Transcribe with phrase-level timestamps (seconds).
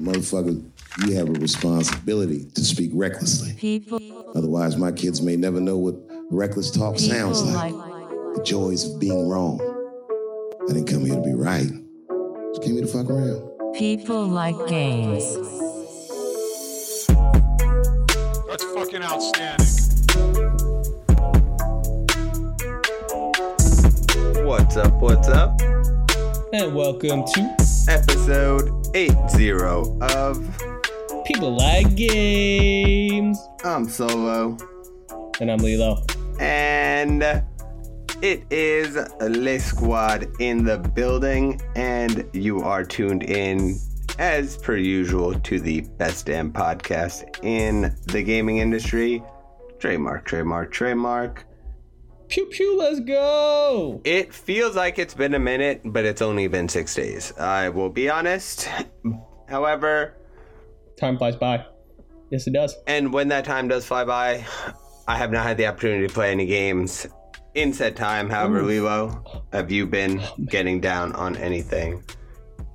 [0.00, 0.62] motherfucker,
[1.06, 3.52] you have a responsibility to speak recklessly.
[3.54, 3.98] People,
[4.34, 5.94] Otherwise, my kids may never know what
[6.30, 7.72] reckless talk people sounds like.
[7.72, 9.60] like The joys of being wrong.
[10.68, 11.68] I didn't come here to be right.
[12.54, 13.74] Just came here to fuck around.
[13.74, 15.24] people like games.
[18.48, 19.66] That's fucking outstanding.
[24.46, 24.92] What's up?
[25.00, 25.60] What's up?
[26.52, 27.56] And welcome to
[27.88, 29.52] Episode 80
[30.00, 33.38] of People Like Games.
[33.64, 34.56] I'm Solo.
[35.40, 36.04] And I'm Lilo.
[36.40, 37.22] And
[38.20, 43.78] it is Le Squad in the building, and you are tuned in,
[44.18, 49.22] as per usual, to the best damn podcast in the gaming industry.
[49.78, 51.46] Trademark, trademark, trademark.
[52.30, 54.00] Pew pew, let's go.
[54.04, 57.32] It feels like it's been a minute, but it's only been six days.
[57.36, 58.68] I will be honest.
[59.48, 60.14] However,
[60.96, 61.64] Time flies by.
[62.30, 62.76] Yes, it does.
[62.86, 64.44] And when that time does fly by,
[65.08, 67.06] I have not had the opportunity to play any games
[67.54, 68.28] in said time.
[68.28, 72.04] However, Lilo, have you been getting down on anything?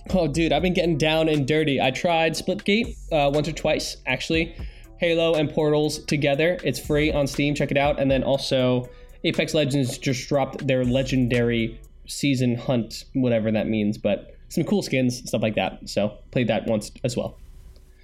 [0.10, 1.80] Oh, dude, I've been getting down and dirty.
[1.80, 4.56] I tried Splitgate uh, once or twice, actually.
[4.98, 6.58] Halo and Portals together.
[6.64, 7.54] It's free on Steam.
[7.54, 8.00] Check it out.
[8.00, 8.90] And then also,
[9.26, 15.28] Apex Legends just dropped their legendary season hunt, whatever that means, but some cool skins,
[15.28, 15.90] stuff like that.
[15.90, 17.38] So, played that once as well.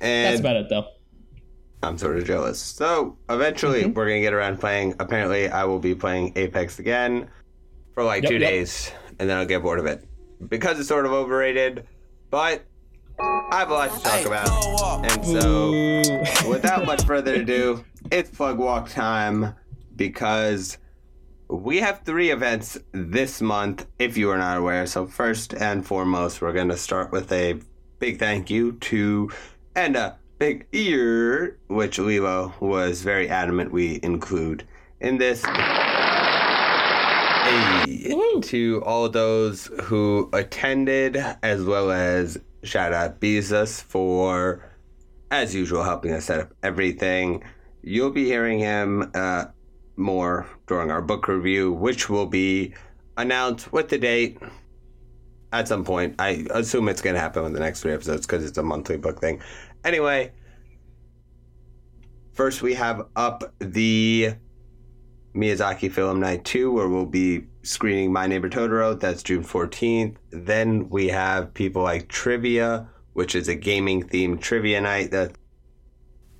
[0.01, 0.87] And That's about it, though.
[1.83, 2.59] I'm sort of jealous.
[2.59, 3.93] So eventually, mm-hmm.
[3.93, 4.95] we're gonna get around playing.
[4.99, 7.29] Apparently, I will be playing Apex again
[7.93, 8.49] for like Yep, two yep.
[8.49, 10.07] days, and then I'll get bored of it
[10.47, 11.87] because it's sort of overrated.
[12.29, 12.63] But
[13.19, 16.47] I have a lot to talk about, and so.
[16.47, 19.55] Without much further ado, it's plug walk time
[19.95, 20.77] because
[21.51, 24.85] we have three events this month, if you are not aware.
[24.87, 27.59] So, first and foremost, we're going to start with a
[27.99, 29.29] big thank you to
[29.75, 34.65] and a big ear, which Lilo was very adamant we include
[35.01, 35.43] in this.
[37.43, 44.63] Hey, to all those who attended, as well as shout out Bezos for
[45.31, 47.43] as usual, helping us set up everything.
[47.83, 49.45] You'll be hearing him uh,
[49.95, 52.73] more during our book review, which will be
[53.17, 54.39] announced with the date
[55.51, 56.15] at some point.
[56.19, 58.97] I assume it's going to happen with the next three episodes because it's a monthly
[58.97, 59.41] book thing.
[59.83, 60.31] Anyway,
[62.33, 64.33] first we have up the
[65.35, 68.99] Miyazaki Film Night 2, where we'll be screening My Neighbor Totoro.
[68.99, 70.15] That's June 14th.
[70.31, 75.11] Then we have people like Trivia, which is a gaming themed trivia night.
[75.11, 75.33] That's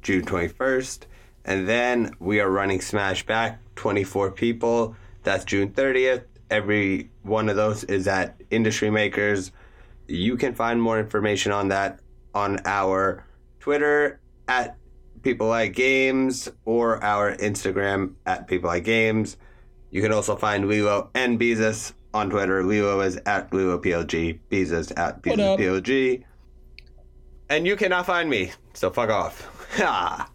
[0.02, 1.06] June 21st.
[1.46, 4.96] And then we are running Smash Back, 24 people.
[5.24, 6.24] That's June 30th.
[6.50, 9.52] Every one of those is at Industry Makers.
[10.08, 12.00] You can find more information on that
[12.34, 13.26] on our
[13.60, 14.78] Twitter at
[15.22, 19.38] People Like Games or our Instagram at People Like Games.
[19.92, 22.64] You can also find Lilo and Bezos on Twitter.
[22.64, 25.38] Lilo is at LiloPLG, Bezos at What?
[25.38, 26.24] BezosPLG.
[27.50, 29.48] And you cannot find me, so fuck off.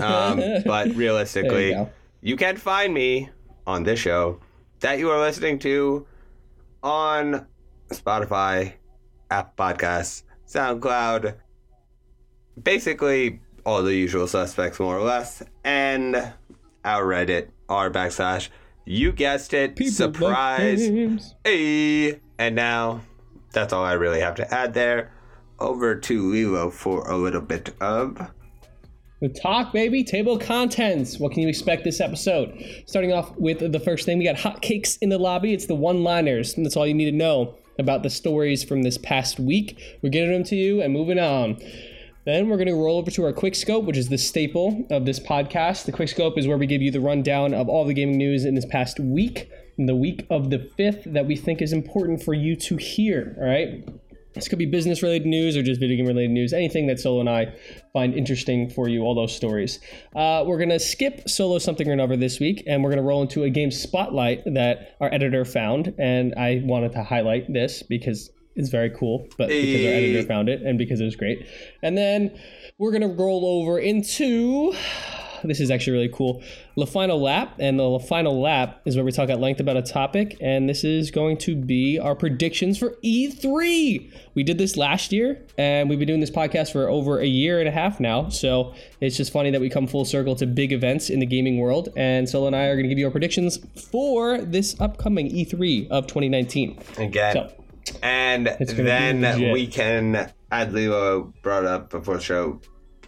[0.00, 1.88] Um, but realistically, you
[2.22, 3.30] you can find me
[3.66, 4.40] on this show
[4.80, 6.06] that you are listening to
[6.82, 7.46] on
[7.90, 8.74] Spotify,
[9.30, 11.34] Apple Podcasts, SoundCloud,
[12.62, 16.16] basically all the usual suspects, more or less, and
[16.84, 18.48] our Reddit, r backslash,
[18.84, 23.02] you guessed it, People surprise, hey, and now
[23.52, 25.12] that's all I really have to add there.
[25.58, 28.30] Over to Lilo for a little bit of
[29.20, 30.02] The talk, baby.
[30.02, 31.18] Table contents.
[31.18, 32.58] What can you expect this episode?
[32.86, 35.52] Starting off with the first thing, we got hotcakes in the lobby.
[35.52, 36.56] It's the one-liners.
[36.56, 39.78] And that's all you need to know about the stories from this past week.
[40.02, 41.58] We're getting them to you and moving on.
[42.24, 45.04] Then we're going to roll over to our quick scope, which is the staple of
[45.04, 45.84] this podcast.
[45.84, 48.44] The quick scope is where we give you the rundown of all the gaming news
[48.44, 52.22] in this past week, in the week of the 5th, that we think is important
[52.22, 53.36] for you to hear.
[53.38, 53.86] All right.
[54.34, 57.20] This could be business related news or just video game related news, anything that Solo
[57.20, 57.52] and I
[57.92, 59.80] find interesting for you, all those stories.
[60.14, 63.08] Uh, we're going to skip Solo something or another this week, and we're going to
[63.08, 65.94] roll into a game spotlight that our editor found.
[65.98, 70.48] And I wanted to highlight this because it's very cool, but because our editor found
[70.48, 71.46] it and because it was great.
[71.82, 72.38] And then
[72.78, 74.74] we're going to roll over into.
[75.44, 76.42] This is actually really cool.
[76.76, 79.82] The final lap, and the final lap is where we talk at length about a
[79.82, 84.12] topic, and this is going to be our predictions for E3.
[84.34, 87.58] We did this last year, and we've been doing this podcast for over a year
[87.58, 88.28] and a half now.
[88.28, 91.58] So it's just funny that we come full circle to big events in the gaming
[91.58, 91.88] world.
[91.96, 93.58] And Solo and I are going to give you our predictions
[93.90, 96.78] for this upcoming E3 of 2019.
[96.98, 97.34] again.
[97.34, 97.52] So
[98.02, 102.60] and It's gonna be then we can as Lilo brought up before the show,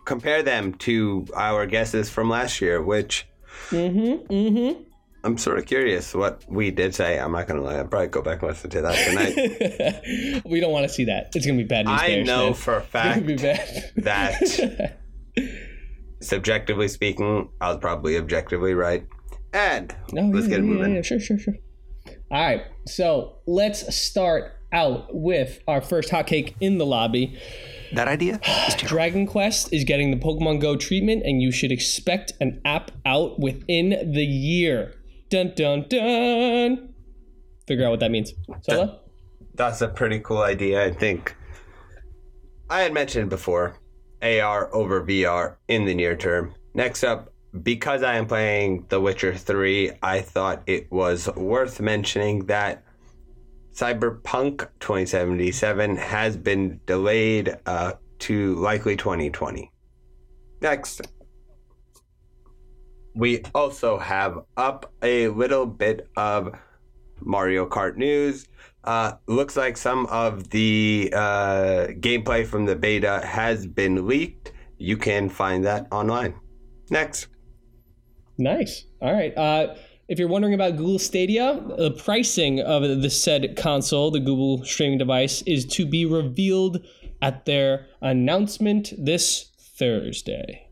[0.04, 3.26] compare them to our guesses from last year, which
[3.70, 4.32] Mm-hmm.
[4.32, 4.82] Mm-hmm.
[5.24, 7.18] I'm sort of curious what we did say.
[7.18, 7.76] I'm not gonna lie.
[7.76, 10.42] I'll probably go back and listen to that tonight.
[10.50, 11.30] we don't want to see that.
[11.34, 12.00] It's gonna be bad news.
[12.00, 12.54] I bears, know man.
[12.54, 13.92] for a fact be bad.
[13.98, 14.98] that
[16.20, 19.06] subjectively speaking, I was probably objectively right.
[19.52, 20.94] And No, let's yeah, get it yeah, moving.
[20.96, 21.54] Yeah, sure, sure, sure.
[22.30, 27.38] All right, so let's start out with our first hotcake in the lobby.
[27.94, 28.88] That idea is terrible.
[28.88, 33.38] Dragon Quest is getting the Pokemon Go treatment, and you should expect an app out
[33.38, 34.94] within the year.
[35.28, 36.94] Dun dun dun.
[37.66, 38.32] Figure out what that means.
[38.62, 39.00] Solo?
[39.54, 40.84] That's a pretty cool idea.
[40.84, 41.36] I think
[42.70, 43.76] I had mentioned before
[44.22, 46.54] AR over VR in the near term.
[46.74, 52.46] Next up, because I am playing The Witcher 3, I thought it was worth mentioning
[52.46, 52.82] that
[53.72, 59.70] Cyberpunk 2077 has been delayed uh, to likely 2020.
[60.60, 61.00] Next,
[63.14, 66.54] we also have up a little bit of
[67.20, 68.46] Mario Kart news.
[68.84, 74.52] Uh, looks like some of the uh, gameplay from the beta has been leaked.
[74.78, 76.34] You can find that online.
[76.90, 77.28] Next.
[78.38, 78.84] Nice.
[79.00, 79.36] All right.
[79.36, 79.76] Uh,
[80.12, 84.98] if you're wondering about Google Stadia, the pricing of the said console, the Google streaming
[84.98, 86.84] device, is to be revealed
[87.22, 90.68] at their announcement this Thursday.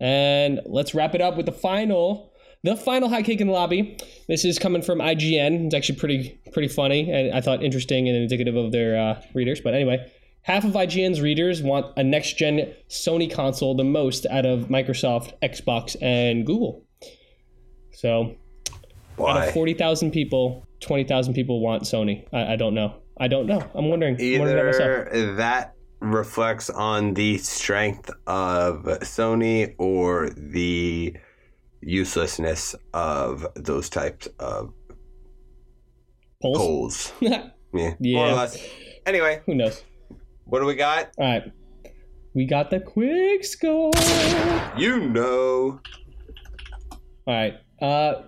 [0.00, 2.32] And let's wrap it up with the final,
[2.64, 3.98] the final high cake in the lobby.
[4.26, 5.66] This is coming from IGN.
[5.66, 9.60] It's actually pretty, pretty funny, and I thought interesting and indicative of their uh, readers.
[9.60, 10.10] But anyway,
[10.42, 15.94] half of IGN's readers want a next-gen Sony console the most out of Microsoft, Xbox,
[16.02, 16.84] and Google.
[17.92, 18.34] So
[19.20, 22.26] out of forty thousand people, twenty thousand people want Sony.
[22.32, 22.94] I, I don't know.
[23.18, 23.60] I don't know.
[23.74, 24.16] I'm wondering.
[24.20, 24.74] I'm wondering.
[25.14, 31.14] Either that reflects on the strength of Sony or the
[31.80, 34.72] uselessness of those types of
[36.40, 36.58] Polls?
[36.58, 37.12] polls.
[37.20, 38.32] Yeah, more Yeah.
[38.32, 38.58] or less.
[39.06, 39.82] Anyway, Who knows?
[40.44, 41.10] what do we got?
[41.18, 41.52] All right.
[42.34, 43.90] We got the quick score.
[44.76, 45.80] You know.
[47.26, 47.54] All right.
[47.80, 48.22] Uh,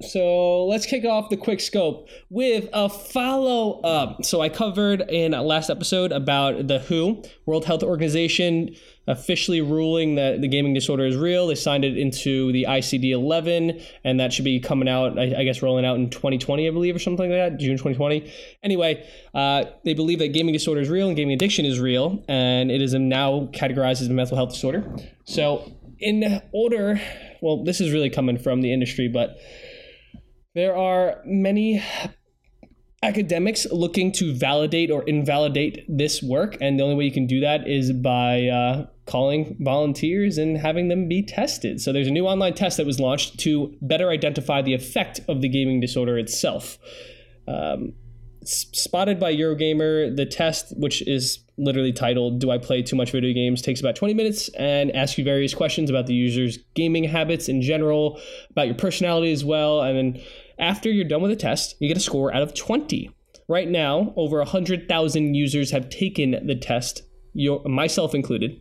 [0.00, 4.24] so let's kick off the quick scope with a follow up.
[4.24, 8.76] So I covered in last episode about the WHO, World Health Organization,
[9.08, 11.48] officially ruling that the gaming disorder is real.
[11.48, 15.44] They signed it into the ICD 11, and that should be coming out, I, I
[15.44, 18.30] guess, rolling out in 2020, I believe, or something like that, June 2020.
[18.62, 19.04] Anyway,
[19.34, 22.82] uh, they believe that gaming disorder is real and gaming addiction is real, and it
[22.82, 24.84] is now categorized as a mental health disorder.
[25.24, 27.00] So, in order,
[27.40, 29.38] well, this is really coming from the industry, but
[30.54, 31.82] there are many
[33.02, 37.40] academics looking to validate or invalidate this work, and the only way you can do
[37.40, 41.80] that is by uh, calling volunteers and having them be tested.
[41.80, 45.40] So there's a new online test that was launched to better identify the effect of
[45.40, 46.78] the gaming disorder itself.
[47.46, 47.94] Um,
[48.48, 53.32] spotted by Eurogamer, the test, which is literally titled "Do I play too much video
[53.32, 57.48] games?" takes about 20 minutes and asks you various questions about the user's gaming habits
[57.48, 60.22] in general, about your personality as well, and then
[60.58, 63.10] after you're done with the test, you get a score out of 20.
[63.48, 67.02] Right now, over 100,000 users have taken the test,
[67.64, 68.60] myself included.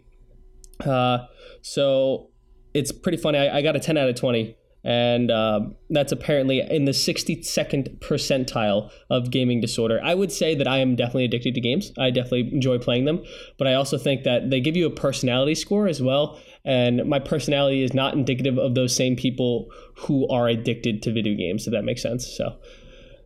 [0.85, 1.25] Uh,
[1.61, 2.29] so
[2.73, 3.39] it's pretty funny.
[3.39, 4.55] I, I got a 10 out of 20,
[4.87, 9.99] and um, that's apparently in the 62nd percentile of gaming disorder.
[10.01, 11.91] I would say that I am definitely addicted to games.
[11.99, 13.21] I definitely enjoy playing them,
[13.57, 16.39] but I also think that they give you a personality score as well.
[16.63, 21.35] And my personality is not indicative of those same people who are addicted to video
[21.35, 22.25] games, if that makes sense.
[22.25, 22.55] So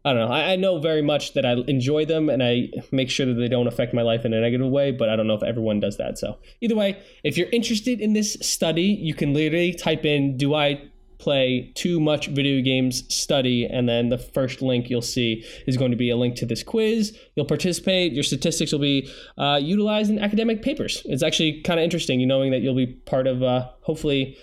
[0.03, 0.33] I don't know.
[0.33, 3.47] I, I know very much that I enjoy them and I make sure that they
[3.47, 5.97] don't affect my life in a negative way, but I don't know if everyone does
[5.97, 6.17] that.
[6.17, 10.55] So either way, if you're interested in this study, you can literally type in, Do
[10.55, 10.90] I
[11.21, 15.91] play too much video games study and then the first link you'll see is going
[15.91, 17.17] to be a link to this quiz.
[17.35, 18.11] You'll participate.
[18.11, 21.03] Your statistics will be uh, utilized in academic papers.
[21.05, 24.35] It's actually kind of interesting you knowing that you'll be part of uh, hopefully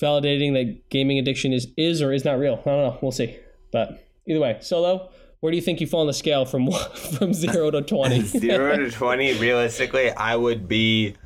[0.00, 2.54] validating that gaming addiction is is or is not real.
[2.64, 2.98] I don't know.
[3.02, 3.36] We'll see.
[3.72, 5.10] But either way solo
[5.40, 6.70] where do you think you fall on the scale from
[7.18, 11.16] from 0 to 20 Zero to 20, realistically, I would be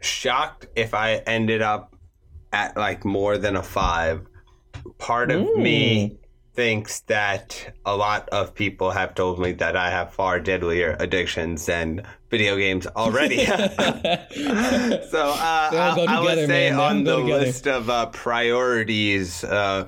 [0.00, 1.95] shocked if I ended up
[2.56, 4.26] at like more than a five.
[4.98, 6.18] Part of me
[6.54, 11.66] thinks that a lot of people have told me that I have far deadlier addictions
[11.66, 13.44] than video games already.
[13.44, 13.54] so
[15.36, 16.80] uh, all go I, I would say man.
[16.80, 17.40] On the together.
[17.40, 19.86] list of uh, priorities, uh,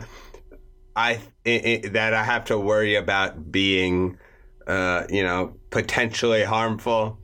[0.94, 4.18] I, i i that I have to worry about being,
[4.66, 7.18] uh, you know, potentially harmful.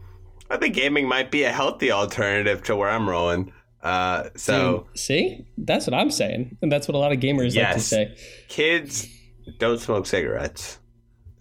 [0.49, 3.53] I think gaming might be a healthy alternative to where I'm rolling.
[3.85, 7.75] Uh, so See, that's what I'm saying, and that's what a lot of gamers like
[7.75, 8.17] to say.
[8.49, 9.07] kids
[9.59, 10.79] don't smoke cigarettes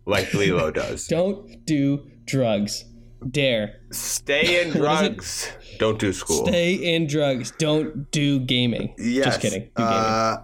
[0.06, 1.08] like Lilo does.
[1.08, 2.84] Don't do drugs.
[3.32, 3.80] Dare.
[3.92, 5.14] Stay in What is it?
[5.14, 5.52] drugs.
[5.80, 6.46] Don't do school.
[6.46, 7.52] Stay in drugs.
[7.58, 8.94] Don't do gaming.
[8.98, 9.26] Yes.
[9.26, 9.62] Just kidding.
[9.62, 9.94] Do gaming.
[9.94, 10.44] Uh,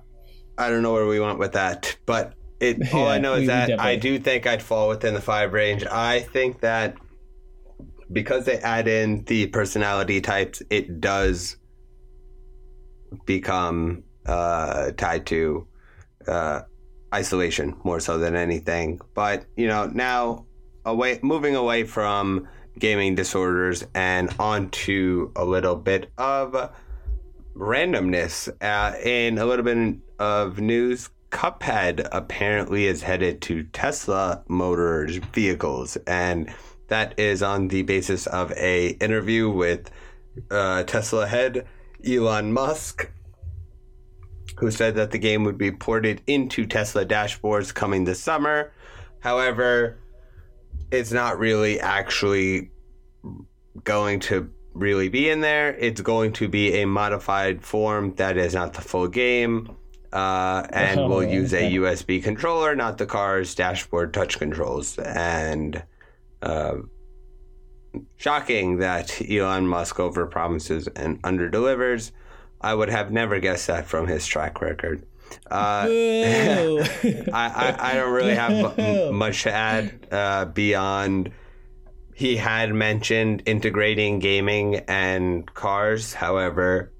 [0.57, 2.77] I don't know where we went with that, but it.
[2.93, 5.83] All I know is we that I do think I'd fall within the five range.
[5.85, 6.95] I think that
[8.11, 11.57] because they add in the personality types, it does
[13.25, 15.67] become uh, tied to
[16.27, 16.61] uh,
[17.13, 18.99] isolation more so than anything.
[19.13, 20.45] But you know, now
[20.85, 22.47] away, moving away from
[22.77, 26.71] gaming disorders and onto a little bit of
[27.55, 28.49] randomness.
[28.61, 35.97] Uh, in a little bit of news, Cuphead apparently is headed to Tesla Motors vehicles,
[36.07, 36.51] and
[36.87, 39.91] that is on the basis of a interview with
[40.49, 41.67] uh, Tesla head
[42.07, 43.09] Elon Musk,
[44.57, 48.71] who said that the game would be ported into Tesla dashboards coming this summer.
[49.19, 49.97] However,
[50.91, 52.71] it's not really actually
[53.83, 55.75] going to really be in there.
[55.75, 59.75] It's going to be a modified form that is not the full game.
[60.11, 61.67] Uh, and Oh, will use okay.
[61.67, 64.97] a USB controller, not the car's dashboard touch controls.
[64.97, 65.83] And
[66.41, 66.75] uh,
[68.17, 72.11] shocking that Elon Musk overpromises and underdelivers.
[72.61, 75.05] I would have never guessed that from his track record.
[75.49, 76.83] Uh, I,
[77.33, 81.31] I, I don't really have m- much to add uh, beyond
[82.19, 86.13] he had mentioned integrating gaming and cars.
[86.13, 86.91] However,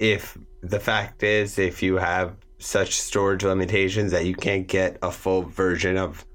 [0.00, 5.12] if the fact is, if you have such storage limitations that you can't get a
[5.12, 6.26] full version of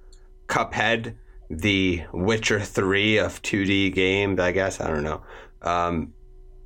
[0.47, 1.15] Cuphead,
[1.49, 5.23] the Witcher 3 of 2D games, I guess, I don't know,
[5.61, 6.13] um,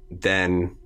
[0.10, 0.78] then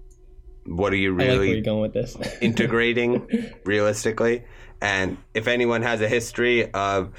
[0.65, 2.17] what are you like really going with this.
[2.41, 4.43] integrating realistically.
[4.81, 7.11] And if anyone has a history of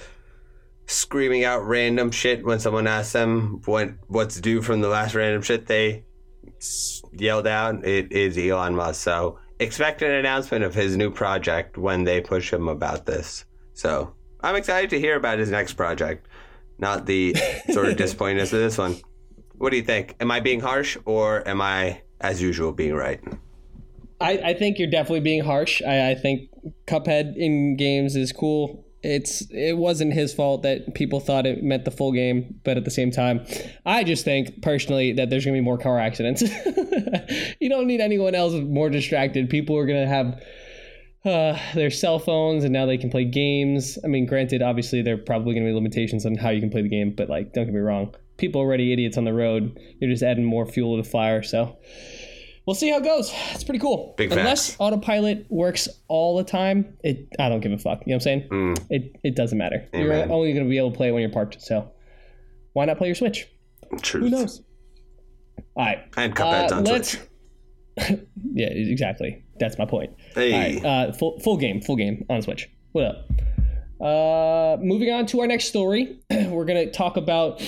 [0.86, 5.42] screaming out random shit when someone asks them what what's due from the last random
[5.42, 6.04] shit they
[7.12, 9.00] yelled out, it is Elon Musk.
[9.00, 13.44] So expect an announcement of his new project when they push him about this.
[13.74, 16.25] So I'm excited to hear about his next project,
[16.78, 17.34] not the
[17.70, 18.96] sort of disappointedness of this one.
[19.58, 20.16] What do you think?
[20.20, 23.20] Am I being harsh or am I, as usual, being right?
[24.20, 25.82] I, I think you're definitely being harsh.
[25.82, 26.50] I, I think
[26.86, 28.84] Cuphead in games is cool.
[29.02, 32.84] It's it wasn't his fault that people thought it meant the full game, but at
[32.84, 33.46] the same time,
[33.84, 36.42] I just think personally that there's gonna be more car accidents.
[37.60, 39.48] you don't need anyone else more distracted.
[39.48, 40.42] People are gonna have
[41.24, 43.98] uh, their cell phones and now they can play games.
[44.04, 46.82] I mean, granted, obviously there are probably gonna be limitations on how you can play
[46.82, 49.78] the game, but like, don't get me wrong, people already idiots on the road.
[50.00, 51.42] You're just adding more fuel to the fire.
[51.42, 51.76] So
[52.66, 53.32] we'll see how it goes.
[53.52, 54.14] It's pretty cool.
[54.16, 54.76] Big Unless facts.
[54.80, 58.02] autopilot works all the time, it I don't give a fuck.
[58.06, 58.76] You know what I'm saying?
[58.90, 59.88] It it doesn't matter.
[59.92, 60.00] Mm.
[60.00, 60.28] Amen.
[60.28, 61.60] You're only gonna be able to play it when you're parked.
[61.60, 61.90] So
[62.72, 63.48] why not play your Switch?
[64.02, 64.24] Truth.
[64.24, 64.62] Who knows?
[65.76, 65.98] All right.
[66.16, 67.22] And Cuphead's Uh, on let's- Switch.
[68.52, 69.44] Yeah, exactly.
[69.58, 70.14] That's my point.
[70.34, 70.76] Hey.
[70.76, 72.70] Right, uh, full full game, full game on Switch.
[72.92, 73.28] What up?
[74.00, 77.60] Uh, moving on to our next story, we're gonna talk about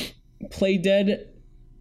[0.45, 1.27] Playdead,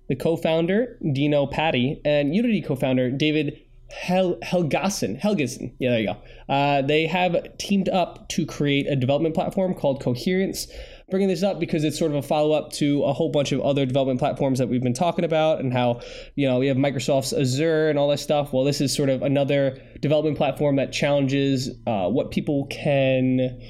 [0.10, 3.60] the co-founder Dino Patti, and Unity co-founder David
[3.92, 5.20] Hel- Helgason.
[5.22, 5.74] Helgason.
[5.80, 6.54] Yeah, there you go.
[6.54, 10.68] Uh, they have teamed up to create a development platform called Coherence.
[11.10, 13.62] Bringing this up because it's sort of a follow up to a whole bunch of
[13.62, 16.02] other development platforms that we've been talking about, and how
[16.36, 18.52] you know we have Microsoft's Azure and all that stuff.
[18.52, 23.62] Well, this is sort of another development platform that challenges uh, what people can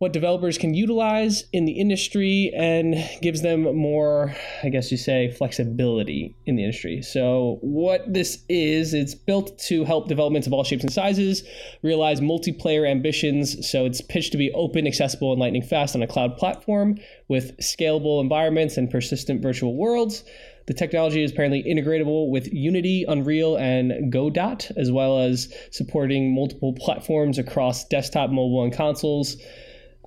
[0.00, 5.30] what developers can utilize in the industry and gives them more, I guess you say,
[5.30, 7.02] flexibility in the industry.
[7.02, 11.42] So, what this is, it's built to help developments of all shapes and sizes
[11.82, 13.68] realize multiplayer ambitions.
[13.70, 16.96] So, it's pitched to be open, accessible, and lightning fast on a cloud platform
[17.28, 20.24] with scalable environments and persistent virtual worlds.
[20.66, 26.72] The technology is apparently integratable with Unity, Unreal, and Godot, as well as supporting multiple
[26.72, 29.36] platforms across desktop, mobile, and consoles.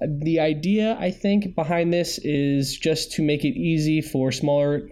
[0.06, 4.90] The idea, I think, behind this is just to make it easy for smaller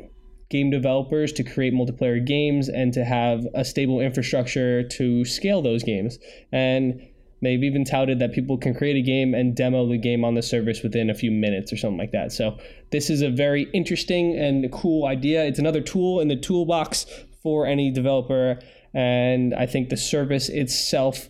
[0.49, 5.81] game developers to create multiplayer games and to have a stable infrastructure to scale those
[5.81, 6.19] games.
[6.51, 7.01] And
[7.41, 10.41] they've even touted that people can create a game and demo the game on the
[10.41, 12.31] service within a few minutes or something like that.
[12.31, 12.57] So,
[12.91, 15.45] this is a very interesting and cool idea.
[15.45, 17.05] It's another tool in the toolbox
[17.41, 18.59] for any developer.
[18.93, 21.29] And I think the service itself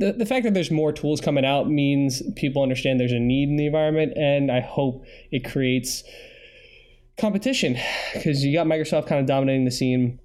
[0.00, 3.48] the, the fact that there's more tools coming out means people understand there's a need
[3.48, 6.02] in the environment and i hope it creates
[7.20, 7.76] competition
[8.14, 10.18] because you got Microsoft kind of dominating the scene.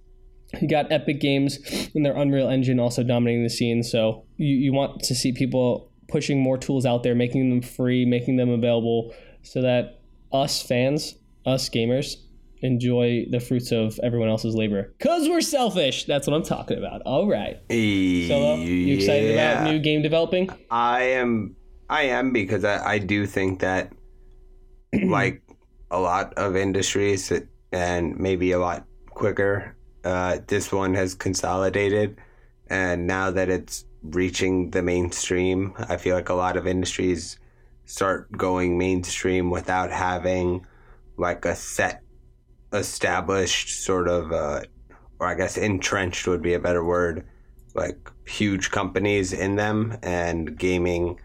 [0.59, 1.59] You got Epic Games
[1.93, 3.83] and their Unreal Engine also dominating the scene.
[3.83, 8.05] So you, you want to see people pushing more tools out there, making them free,
[8.05, 9.13] making them available
[9.43, 9.99] so that
[10.31, 11.15] us fans,
[11.45, 12.15] us gamers,
[12.65, 14.93] enjoy the fruits of everyone else's labor.
[14.97, 16.05] Because we're selfish.
[16.05, 17.01] That's what I'm talking about.
[17.05, 17.57] All right.
[17.69, 19.61] Solo, you excited Yeah.
[19.61, 20.49] about new game developing?
[20.69, 21.55] I am
[21.89, 23.93] I am because I, I do think that
[25.03, 25.41] like
[25.91, 27.31] a lot of industries
[27.71, 32.17] and maybe a lot quicker, uh, this one has consolidated
[32.67, 37.37] and now that it's reaching the mainstream, I feel like a lot of industries
[37.85, 40.65] start going mainstream without having
[41.17, 42.01] like a set
[42.75, 44.61] established sort of uh,
[45.19, 47.25] or I guess entrenched would be a better word
[47.73, 51.19] like huge companies in them and gaming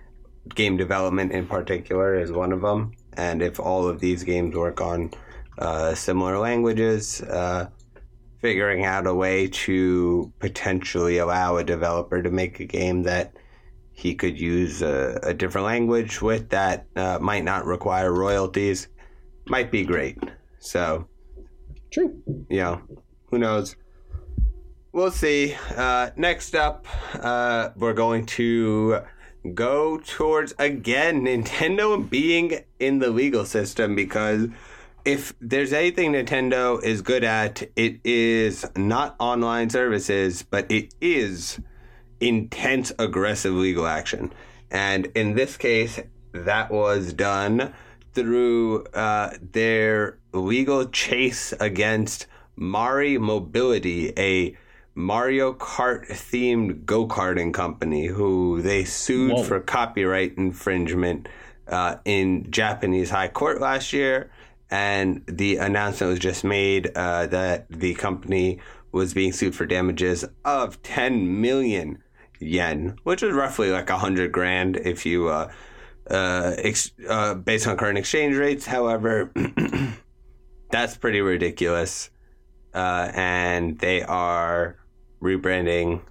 [0.55, 2.93] game development in particular is one of them.
[3.15, 5.11] And if all of these games work on
[5.59, 7.69] uh, similar languages uh,
[8.41, 13.35] figuring out a way to potentially allow a developer to make a game that
[13.93, 18.89] he could use a, a different language with that uh, might not require royalties
[19.47, 20.17] might be great.
[20.59, 21.07] So
[21.91, 22.23] True.
[22.49, 22.81] Yeah.
[23.27, 23.77] who knows?
[24.93, 25.55] We'll see.
[25.77, 29.01] Uh, next up, uh, we're going to
[29.55, 34.49] go towards again Nintendo being in the legal system because
[35.05, 41.61] if there's anything Nintendo is good at, it is not online services, but it is
[42.21, 44.33] intense, aggressive legal action.
[44.71, 46.01] And in this case,
[46.33, 47.73] that was done
[48.15, 52.27] through uh, their legal chase against
[52.57, 54.57] Mari Mobility, a
[54.95, 59.43] Mario Kart themed go karting company who they sued Whoa.
[59.45, 61.29] for copyright infringement
[61.69, 64.31] uh, in Japanese high court last year.
[64.71, 68.61] And the announcement was just made uh, that the company
[68.93, 72.03] was being sued for damages of 10 million
[72.39, 75.51] yen, which is roughly like a hundred grand if you uh,
[76.11, 78.67] uh, ex- uh, based on current exchange rates.
[78.67, 79.33] However,
[80.71, 82.11] that's pretty ridiculous.
[82.75, 84.77] Uh, and they are
[85.23, 86.03] rebranding,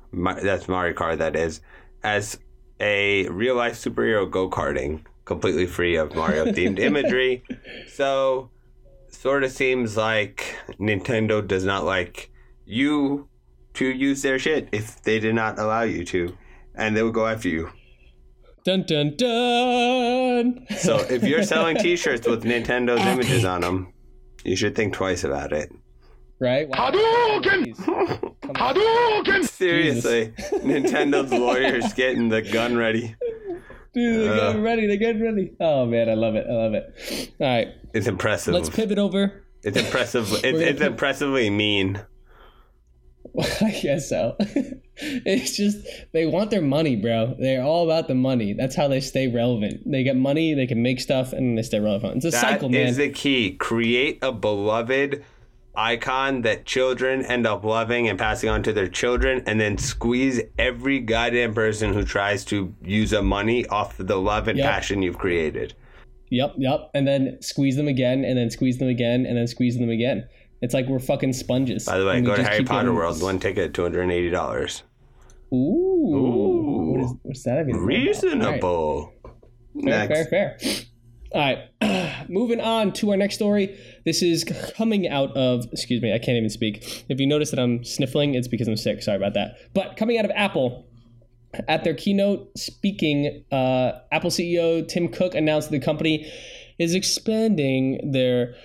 [0.43, 1.61] that's Mario Kart, that is,
[2.03, 2.39] as
[2.79, 7.43] a real life superhero go karting, completely free of Mario themed imagery.
[7.87, 8.49] So,
[9.09, 12.31] sort of seems like Nintendo does not like
[12.65, 13.27] you
[13.73, 16.37] to use their shit if they did not allow you to,
[16.75, 17.71] and they will go after you.
[18.65, 20.65] Dun dun dun.
[20.77, 23.93] So if you're selling T-shirts with Nintendo's images on them,
[24.43, 25.71] you should think twice about it.
[26.39, 26.67] right?
[26.67, 26.91] Wow.
[27.41, 27.77] Jeez.
[27.85, 29.43] Come on.
[29.43, 33.15] Seriously, Nintendo's lawyers getting the gun ready.
[33.93, 34.47] Dude, they're Uh.
[34.47, 34.87] getting ready.
[34.87, 35.51] They're getting ready.
[35.59, 36.45] Oh man, I love it.
[36.49, 37.31] I love it.
[37.39, 38.53] All right, It's impressive.
[38.53, 39.43] let's pivot over.
[39.63, 40.31] It's impressive.
[40.31, 42.01] It's, it's pivot- impressively mean.
[43.61, 44.35] I guess so.
[44.97, 45.77] it's just
[46.13, 47.35] they want their money, bro.
[47.39, 48.53] They're all about the money.
[48.53, 49.81] That's how they stay relevant.
[49.89, 52.17] They get money, they can make stuff, and they stay relevant.
[52.17, 52.87] It's a That cycle, man.
[52.87, 53.51] is the key.
[53.53, 55.23] Create a beloved
[55.75, 60.41] icon that children end up loving and passing on to their children, and then squeeze
[60.57, 64.69] every goddamn person who tries to use a money off the love and Yep.
[64.69, 65.73] passion you've created.
[66.31, 66.89] Yep, yep.
[66.93, 70.27] And then squeeze them again, and then squeeze them again, and then squeeze them again.
[70.61, 71.85] It's like we're fucking sponges.
[71.85, 73.21] By the way, go to Harry Potter World.
[73.21, 74.83] One ticket, two hundred and eighty dollars.
[75.53, 75.55] Ooh.
[75.55, 76.91] Ooh.
[76.91, 77.65] What is, what's that?
[77.65, 79.13] Reasonable.
[79.83, 80.57] Fair, fair, fair.
[81.31, 83.77] All right, moving on to our next story.
[84.03, 84.43] This is
[84.75, 87.05] coming out of, excuse me, I can't even speak.
[87.07, 89.03] If you notice that I'm sniffling, it's because I'm sick.
[89.03, 89.55] Sorry about that.
[89.75, 90.87] But coming out of Apple,
[91.67, 96.31] at their keynote speaking, uh, Apple CEO Tim Cook announced the company
[96.79, 98.55] is expanding their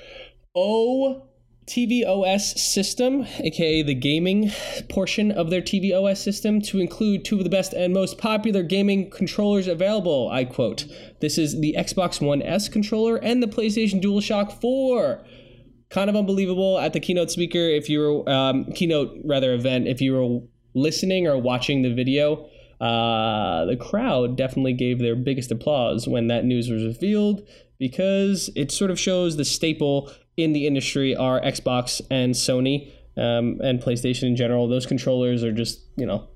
[0.54, 1.26] O
[1.66, 4.50] tvOS system, aka the gaming
[4.88, 9.10] portion of their tvOS system, to include two of the best and most popular gaming
[9.10, 10.28] controllers available.
[10.30, 10.86] I quote,
[11.20, 15.24] This is the Xbox One S controller and the PlayStation DualShock 4.
[15.90, 20.00] Kind of unbelievable at the keynote speaker, if you were, um, keynote rather event, if
[20.00, 20.40] you were
[20.74, 22.48] listening or watching the video.
[22.80, 27.46] Uh, the crowd definitely gave their biggest applause when that news was revealed
[27.78, 33.60] because it sort of shows the staple in the industry are Xbox and Sony um,
[33.62, 34.68] and PlayStation in general.
[34.68, 36.28] Those controllers are just, you know,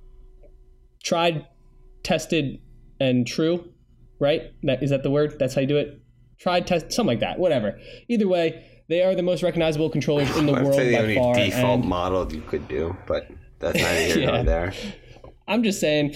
[1.04, 1.46] tried,
[2.02, 2.61] tested,
[3.00, 3.68] and true,
[4.20, 4.52] right?
[4.62, 5.37] That is that the word?
[5.38, 6.00] That's how you do it.
[6.38, 7.38] Tried, test, something like that.
[7.38, 7.78] Whatever.
[8.08, 11.14] Either way, they are the most recognizable controllers in the I'd world say the only
[11.16, 11.34] far.
[11.34, 14.30] default and- model you could do, but that's not here Yeah.
[14.30, 14.72] nor there.
[15.48, 16.14] I'm just saying,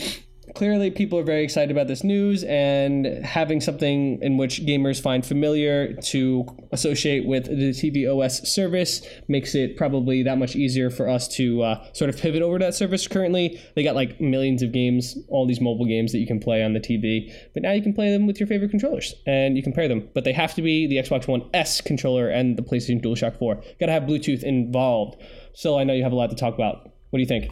[0.55, 5.25] clearly people are very excited about this news and having something in which gamers find
[5.25, 11.09] familiar to associate with the TV OS service makes it probably that much easier for
[11.09, 13.07] us to uh, sort of pivot over to that service.
[13.07, 16.63] Currently, they got like millions of games, all these mobile games that you can play
[16.63, 19.63] on the TV, but now you can play them with your favorite controllers and you
[19.63, 20.09] can pair them.
[20.15, 23.55] But they have to be the Xbox One S controller and the PlayStation DualShock 4.
[23.81, 25.21] Got to have Bluetooth involved.
[25.55, 26.85] So I know you have a lot to talk about.
[27.11, 27.51] What do you think?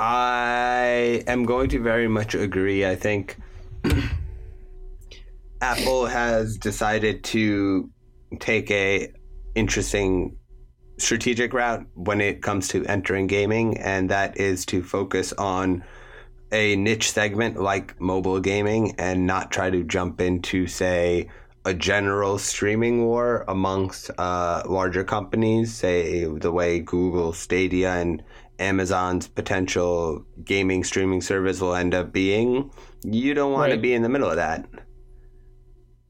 [0.00, 2.86] I am going to very much agree.
[2.86, 3.36] I think
[5.60, 7.90] Apple has decided to
[8.38, 9.12] take a
[9.54, 10.38] interesting
[10.96, 15.84] strategic route when it comes to entering gaming, and that is to focus on
[16.50, 21.28] a niche segment like mobile gaming and not try to jump into, say,
[21.64, 28.22] a general streaming war amongst uh, larger companies, say the way Google Stadia and
[28.58, 32.70] Amazon's potential gaming streaming service will end up being.
[33.04, 33.76] You don't want Right.
[33.76, 34.66] to be in the middle of that.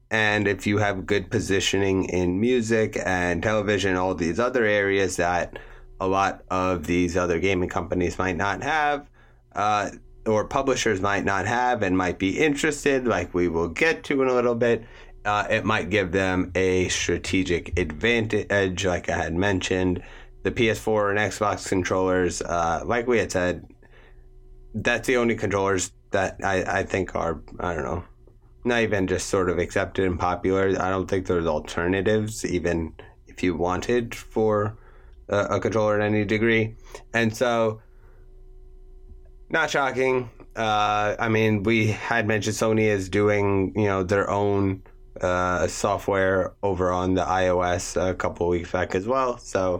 [0.09, 5.57] And if you have good positioning in music and television, all these other areas that
[6.01, 9.09] a lot of these other gaming companies might not have,
[9.55, 9.91] uh,
[10.25, 14.27] or publishers might not have and might be interested, like we will get to in
[14.27, 14.83] a little bit,
[15.25, 20.03] uh, it might give them a strategic advantage, like I had mentioned.
[20.43, 23.67] The PS4 and Xbox controllers, uh, like we had said,
[24.73, 28.03] that's the only controllers that I, I think are, I don't know,
[28.63, 30.69] not even just sort of accepted and popular.
[30.79, 32.93] I don't think there's alternatives, even
[33.27, 34.77] if you wanted for
[35.29, 36.75] a, a controller in any degree.
[37.13, 37.81] And so,
[39.49, 40.29] not shocking.
[40.55, 44.81] Uh, I mean, we had mentioned Sony is doing, you know, their own
[45.21, 49.37] uh, software over on the iOS a couple weeks back as well.
[49.37, 49.79] So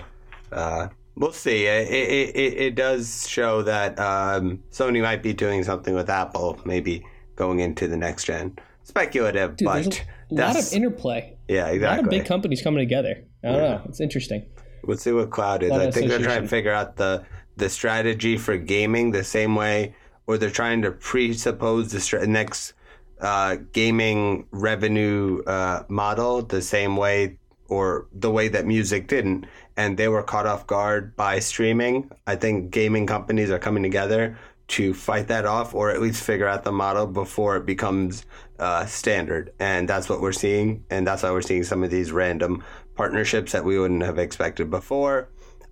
[0.51, 1.65] uh, we'll see.
[1.65, 6.59] It, it, it, it does show that um, Sony might be doing something with Apple,
[6.65, 8.57] maybe going into the next gen.
[8.83, 11.37] Speculative, Dude, but a lot of interplay.
[11.47, 11.85] yeah, exactly.
[11.85, 13.23] A lot of big companies coming together.
[13.43, 13.81] I don't know.
[13.85, 14.45] It's interesting.
[14.83, 15.71] We'll see what cloud is.
[15.71, 17.23] I think they're trying to figure out the
[17.57, 22.73] the strategy for gaming the same way, or they're trying to presuppose the next
[23.21, 27.37] uh, gaming revenue uh, model the same way,
[27.69, 29.45] or the way that music didn't,
[29.77, 32.11] and they were caught off guard by streaming.
[32.27, 34.37] I think gaming companies are coming together
[34.69, 38.25] to fight that off, or at least figure out the model before it becomes
[38.59, 39.53] uh, standard.
[39.59, 42.63] And that's what we're seeing, and that's why we're seeing some of these random
[42.95, 45.29] partnerships that we wouldn't have expected before.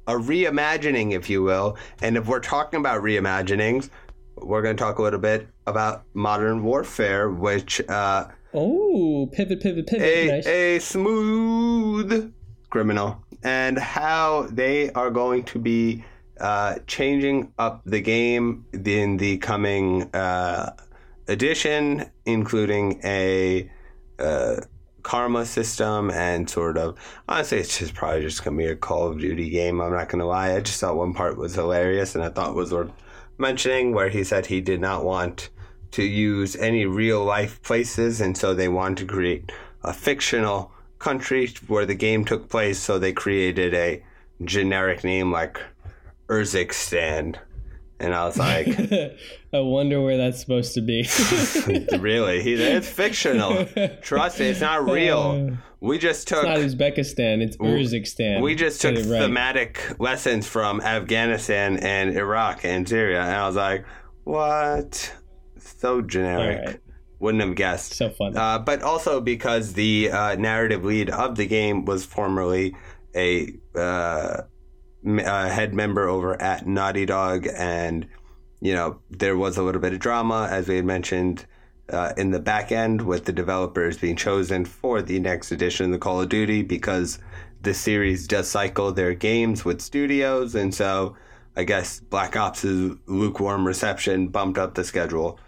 [0.07, 1.77] A reimagining, if you will.
[2.01, 3.89] And if we're talking about reimaginings,
[4.43, 9.87] we're going to talk a little bit about modern warfare, which uh, Oh, pivot, pivot,
[9.87, 10.07] pivot.
[10.07, 10.47] a, nice.
[10.47, 12.33] a smooth
[12.69, 16.03] criminal and how they are going to be
[16.39, 20.73] uh, changing up the game in the coming uh,
[21.27, 23.69] edition, including a
[24.17, 24.55] uh,
[25.03, 26.97] karma system and sort of
[27.29, 30.25] honestly it's just probably just gonna be a call of duty game i'm not gonna
[30.25, 32.91] lie i just thought one part was hilarious and i thought was worth
[33.39, 35.49] mentioning where he said he did not want
[35.91, 39.51] to use any real life places and so they wanted to create
[39.83, 44.03] a fictional country where the game took place so they created a
[44.43, 45.61] generic name like
[46.27, 47.37] Urzikstan.
[47.99, 48.67] And I was like
[49.51, 51.01] I wonder where that's supposed to be.
[51.99, 53.65] really it's fictional
[54.01, 58.41] trust me it's not real we just took It's Not Uzbekistan, it's Urzikstan.
[58.41, 59.05] we just took right.
[59.05, 63.85] thematic lessons from Afghanistan and Iraq and Syria and I was like
[64.25, 65.13] what
[65.57, 66.79] so generic Alright.
[67.19, 68.37] wouldn't have guessed So fun.
[68.37, 72.75] uh, but also because the uh, narrative lead of the game was formerly
[73.15, 74.41] a, uh,
[75.05, 78.07] m- a head member over at Naughty Dog, and
[78.61, 81.45] you know there was a little bit of drama, as we had mentioned,
[81.89, 85.91] uh, in the back end with the developers being chosen for the next edition of
[85.91, 87.19] the Call of Duty because
[87.61, 91.15] the series does cycle their games with studios, and so
[91.55, 95.39] I guess Black Ops' lukewarm reception bumped up the schedule.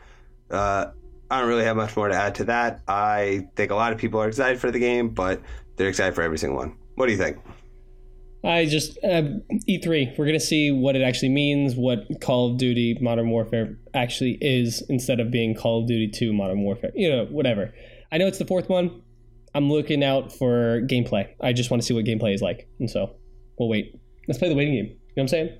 [0.50, 0.88] Uh,
[1.30, 2.82] I don't really have much more to add to that.
[2.88, 5.41] I think a lot of people are excited for the game, but
[5.78, 6.76] they're excited for every single one.
[6.95, 7.38] What do you think?
[8.43, 9.23] I just uh,
[9.69, 10.17] E3.
[10.17, 14.84] We're gonna see what it actually means, what Call of Duty Modern Warfare actually is,
[14.89, 16.91] instead of being Call of Duty 2 Modern Warfare.
[16.95, 17.73] You know, whatever.
[18.12, 19.01] I know it's the fourth one.
[19.54, 21.27] I'm looking out for gameplay.
[21.41, 23.15] I just want to see what gameplay is like, and so
[23.60, 23.99] we'll wait.
[24.27, 24.86] Let's play the waiting game.
[24.86, 25.58] You know what I'm saying?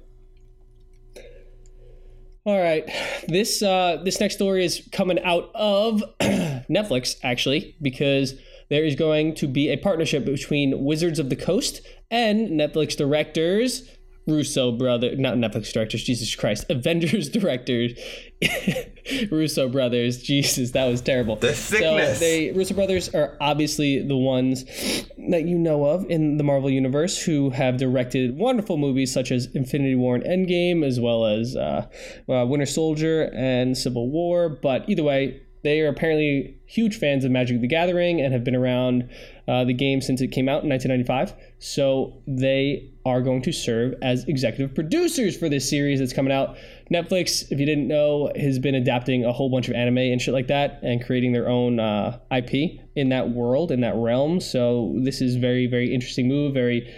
[2.44, 2.90] All right,
[3.28, 8.34] this uh, this next story is coming out of Netflix actually because
[8.72, 13.84] there is going to be a partnership between Wizards of the Coast and Netflix directors
[14.28, 17.94] Russo brother, not Netflix directors, Jesus Christ, Avengers directors,
[19.32, 20.22] Russo brothers.
[20.22, 21.36] Jesus, that was terrible.
[21.36, 22.20] The sickness.
[22.20, 24.64] So they Russo brothers are obviously the ones
[25.30, 29.48] that you know of in the Marvel universe who have directed wonderful movies such as
[29.54, 31.88] Infinity War and Endgame, as well as uh,
[32.30, 34.50] uh, Winter Soldier and Civil War.
[34.50, 38.56] But either way, they are apparently huge fans of Magic the Gathering and have been
[38.56, 39.10] around
[39.48, 41.34] uh, the game since it came out in 1995.
[41.60, 46.56] So they are going to serve as executive producers for this series that's coming out.
[46.92, 50.34] Netflix, if you didn't know, has been adapting a whole bunch of anime and shit
[50.34, 54.40] like that and creating their own uh, IP in that world, in that realm.
[54.40, 56.94] So this is very, very interesting move, very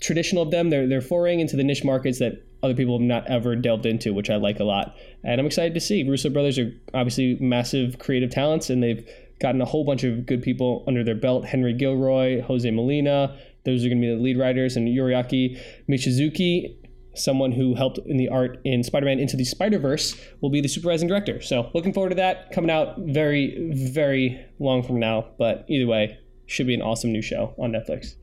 [0.00, 0.70] traditional of them.
[0.70, 4.12] They're, they're foraying into the niche markets that other people have not ever delved into,
[4.12, 4.96] which I like a lot.
[5.22, 6.02] And I'm excited to see.
[6.08, 9.08] Russo brothers are obviously massive creative talents, and they've
[9.40, 11.44] gotten a whole bunch of good people under their belt.
[11.44, 16.76] Henry Gilroy, Jose Molina, those are going to be the lead writers, and Yuriaki Michizuki,
[17.14, 21.08] someone who helped in the art in Spider-Man Into the Spider-Verse, will be the supervising
[21.08, 21.40] director.
[21.42, 22.52] So looking forward to that.
[22.52, 27.22] Coming out very, very long from now, but either way, should be an awesome new
[27.22, 28.14] show on Netflix.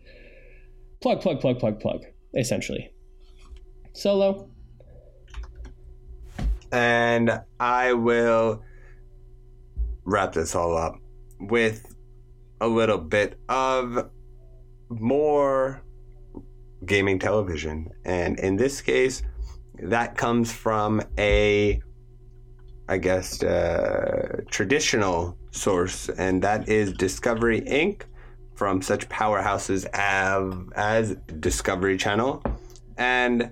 [1.03, 2.05] Plug, plug, plug, plug, plug.
[2.33, 2.93] Essentially.
[3.91, 4.49] Solo.
[6.71, 8.63] And I will
[10.05, 10.95] wrap this all up
[11.41, 11.93] with
[12.61, 14.09] a little bit of
[14.89, 15.83] more
[16.85, 17.89] gaming television.
[18.05, 19.23] And in this case,
[19.83, 21.81] that comes from a,
[22.87, 28.03] I guess, uh, traditional source, and that is Discovery Inc.
[28.55, 32.43] from such powerhouses as, as Discovery Channel.
[32.97, 33.51] And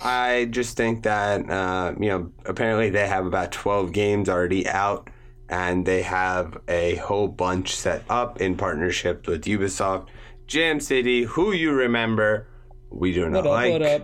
[0.00, 5.10] I just think that, uh, you know, apparently they have about 12 games already out
[5.48, 10.08] and they have a whole bunch set up in partnership with Ubisoft,
[10.46, 12.48] Jam City, who you remember,
[12.90, 14.02] we do not up, like?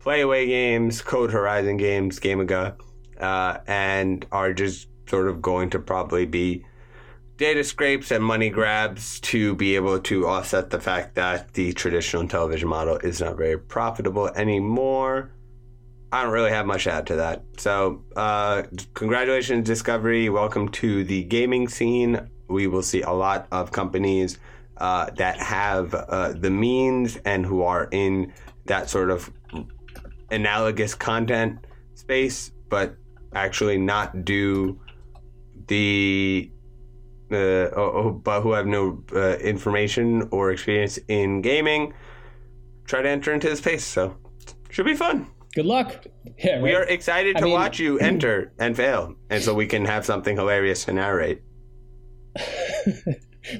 [0.00, 2.76] Playway Games, Code Horizon Games, Gamiga,
[3.18, 6.64] uh, and are just sort of going to probably be
[7.36, 12.26] data scrapes and money grabs to be able to offset the fact that the traditional
[12.28, 15.30] television model is not very profitable anymore.
[16.12, 17.42] I don't really have much to add to that.
[17.56, 18.62] So, uh,
[18.94, 20.28] congratulations, Discovery.
[20.28, 22.30] Welcome to the gaming scene.
[22.46, 24.38] We will see a lot of companies
[24.76, 28.32] uh, that have uh, the means and who are in
[28.66, 29.32] that sort of
[30.30, 32.94] analogous content space, but
[33.34, 34.78] actually not do
[35.66, 36.48] the
[37.34, 41.92] uh, oh, oh, but who have no uh, information or experience in gaming
[42.86, 43.84] try to enter into this space.
[43.84, 44.16] So
[44.70, 45.26] should be fun.
[45.54, 46.04] Good luck.
[46.38, 49.66] Yeah, We are excited I to mean- watch you enter and fail, and so we
[49.66, 51.42] can have something hilarious to narrate.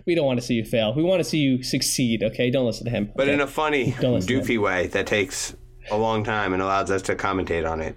[0.07, 0.93] we don't want to see you fail.
[0.95, 2.23] We want to see you succeed.
[2.25, 3.13] Okay, don't listen to him.
[3.15, 3.35] But okay?
[3.35, 5.55] in a funny, Don't listen to doofy way that takes
[5.91, 7.97] a long time and allows us to commentate on it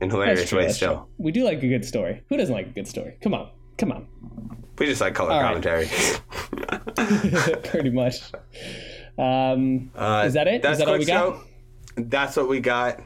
[0.00, 0.76] in hilarious true, ways.
[0.76, 1.06] Still, true.
[1.18, 2.22] we do like a good story.
[2.28, 3.16] Who doesn't like a good story?
[3.22, 4.08] Come on, come on.
[4.80, 5.62] We just like color All right.
[5.62, 5.86] commentary.
[7.64, 8.16] Pretty much.
[9.18, 10.56] Um, Uh, is that it?
[10.56, 11.34] Is That's that all we got?
[11.34, 11.40] show.
[11.96, 13.00] That's what we got.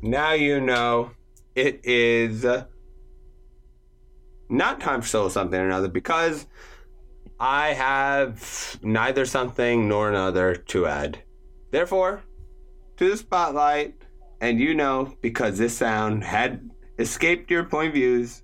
[0.00, 1.10] Now you know
[1.56, 2.64] it is uh,
[4.48, 6.46] not time for solo something or another because
[7.40, 11.18] I have neither something nor another to add.
[11.72, 12.22] Therefore,
[12.98, 13.96] to the spotlight,
[14.40, 18.42] and you know because this sound had escaped your point of views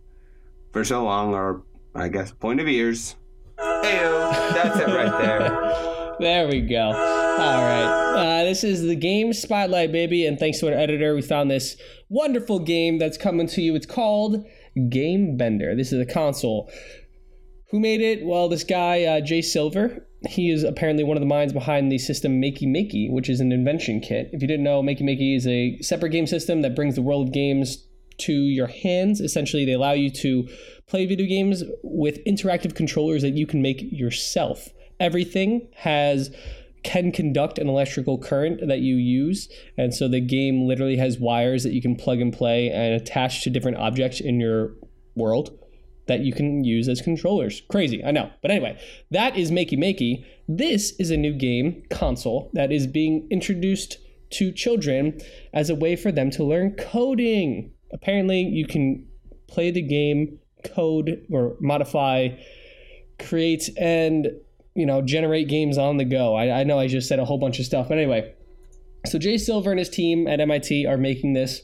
[0.72, 1.62] for so long, or
[1.94, 3.16] I guess point of ears.
[3.58, 5.86] Heyo, that's it right there.
[6.20, 6.82] There we go.
[6.82, 8.12] All right.
[8.14, 10.26] Uh, this is the game spotlight, baby.
[10.26, 11.78] And thanks to our editor, we found this
[12.10, 13.74] wonderful game that's coming to you.
[13.74, 14.44] It's called
[14.90, 15.74] Game Bender.
[15.74, 16.70] This is a console.
[17.70, 18.22] Who made it?
[18.22, 20.06] Well, this guy, uh, Jay Silver.
[20.28, 23.50] He is apparently one of the minds behind the system Makey Makey, which is an
[23.50, 24.28] invention kit.
[24.34, 27.28] If you didn't know, Makey Makey is a separate game system that brings the world
[27.28, 27.86] of games
[28.20, 29.20] to your hands.
[29.20, 30.48] Essentially, they allow you to
[30.86, 34.68] play video games with interactive controllers that you can make yourself.
[34.98, 36.30] Everything has
[36.82, 41.62] can conduct an electrical current that you use, and so the game literally has wires
[41.62, 44.72] that you can plug and play and attach to different objects in your
[45.14, 45.58] world
[46.06, 47.62] that you can use as controllers.
[47.68, 48.30] Crazy, I know.
[48.42, 48.80] But anyway,
[49.10, 50.24] that is Makey Makey.
[50.48, 53.98] This is a new game console that is being introduced
[54.30, 55.20] to children
[55.52, 57.72] as a way for them to learn coding.
[57.92, 59.06] Apparently, you can
[59.48, 62.28] play the game, code or modify,
[63.18, 64.28] create, and
[64.74, 66.34] you know generate games on the go.
[66.34, 68.34] I, I know I just said a whole bunch of stuff, but anyway.
[69.06, 71.62] So Jay Silver and his team at MIT are making this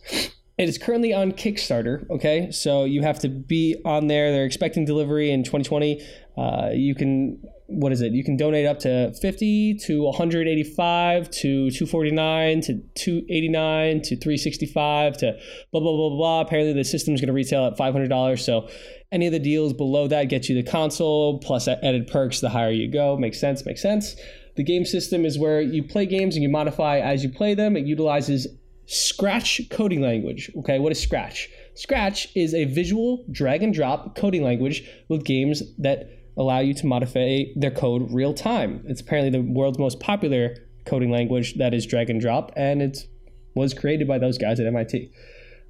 [0.59, 2.09] it is currently on Kickstarter.
[2.09, 4.33] Okay, so you have to be on there.
[4.33, 6.03] They're expecting delivery in 2020.
[6.37, 8.13] Uh, you can what is it?
[8.13, 15.39] You can donate up to 50 to 185 to 249 to 289 to 365 to
[15.73, 16.17] blah blah blah blah.
[16.17, 16.41] blah.
[16.43, 18.39] Apparently, the system is going to retail at $500.
[18.39, 18.69] So
[19.11, 22.41] any of the deals below that get you the console plus added perks.
[22.41, 23.65] The higher you go, makes sense.
[23.65, 24.17] Makes sense.
[24.57, 27.77] The game system is where you play games and you modify as you play them.
[27.77, 28.47] It utilizes
[28.87, 30.51] Scratch coding language.
[30.59, 31.49] Okay, what is Scratch?
[31.75, 36.87] Scratch is a visual drag and drop coding language with games that allow you to
[36.87, 38.83] modify their code real time.
[38.87, 43.07] It's apparently the world's most popular coding language that is drag and drop, and it
[43.55, 45.11] was created by those guys at MIT.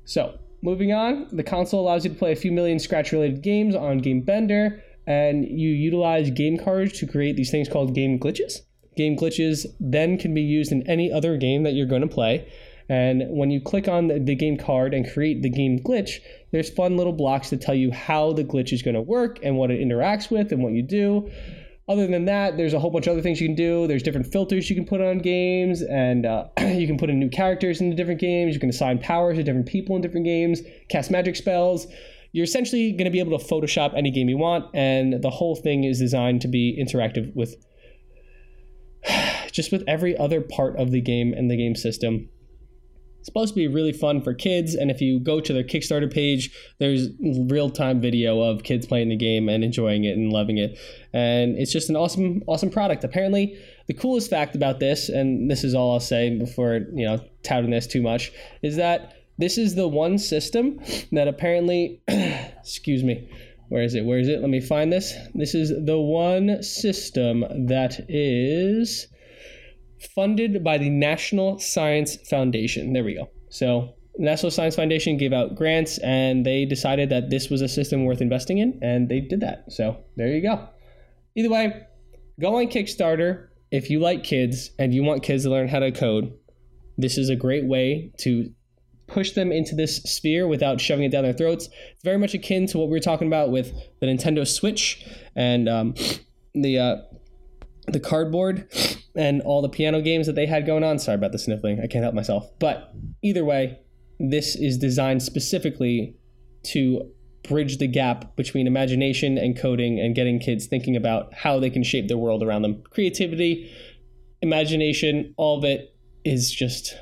[0.05, 3.75] So, moving on, the console allows you to play a few million Scratch related games
[3.75, 8.61] on Game Bender, and you utilize game cards to create these things called game glitches.
[8.97, 12.51] Game glitches then can be used in any other game that you're going to play.
[12.89, 16.21] And when you click on the, game card and create the game glitch,
[16.53, 19.57] there's fun little blocks to tell you how the glitch is going to work and
[19.57, 21.29] what it interacts with and what you do.
[21.89, 23.87] Other than that, there's a whole bunch of other things you can do.
[23.87, 27.29] There's different filters you can put on games, and uh, you can put in new
[27.29, 28.55] characters into different games.
[28.55, 31.87] You can assign powers to different people in different games, cast magic spells.
[32.33, 35.55] You're essentially going to be able to Photoshop any game you want, and the whole
[35.55, 37.57] thing is designed to be interactive with
[39.53, 42.29] just with every other part of the game and the game system
[43.27, 44.75] supposed to be really fun for kids.
[44.75, 49.11] And if you go to their Kickstarter page, there's real time video of kids playing
[49.11, 50.79] the game and enjoying it and loving it.
[51.13, 53.05] And it's just an awesome, awesome product.
[53.05, 57.21] Apparently, the coolest fact about this, and this is all I'll say before you know
[57.43, 60.81] touting this too much, is that this is the one system
[61.13, 63.29] that apparently, excuse me,
[63.69, 64.05] where is it?
[64.05, 64.41] Where is it?
[64.41, 65.15] Let me find this.
[65.35, 69.09] This is the one system that is
[70.15, 72.93] funded by the National Science Foundation.
[72.93, 73.31] There we go.
[73.49, 78.05] So, National Science Foundation gave out grants and they decided that this was a system
[78.05, 79.65] worth investing in, and they did that.
[79.69, 80.69] So, there you go.
[81.35, 81.87] Either way,
[82.41, 85.93] go on Kickstarter if you like kids and you want kids to learn how to
[85.93, 86.33] code.
[86.97, 88.51] This is a great way to
[89.07, 91.67] push them into this sphere without shoving it down their throats.
[91.67, 95.69] It's very much akin to what we were talking about with the Nintendo Switch and
[95.69, 95.95] um,
[96.55, 96.97] the uh,
[97.89, 98.69] the cardboard
[99.17, 100.99] and all the piano games that they had going on.
[100.99, 101.81] Sorry about the sniffling.
[101.81, 102.51] I can't help myself.
[102.59, 103.79] But either way,
[104.19, 106.17] this is designed specifically
[106.65, 107.11] to
[107.49, 111.83] bridge the gap between imagination and coding and getting kids thinking about how they can
[111.83, 112.83] shape their world around them.
[112.91, 113.71] Creativity,
[114.43, 116.97] imagination, all of it is just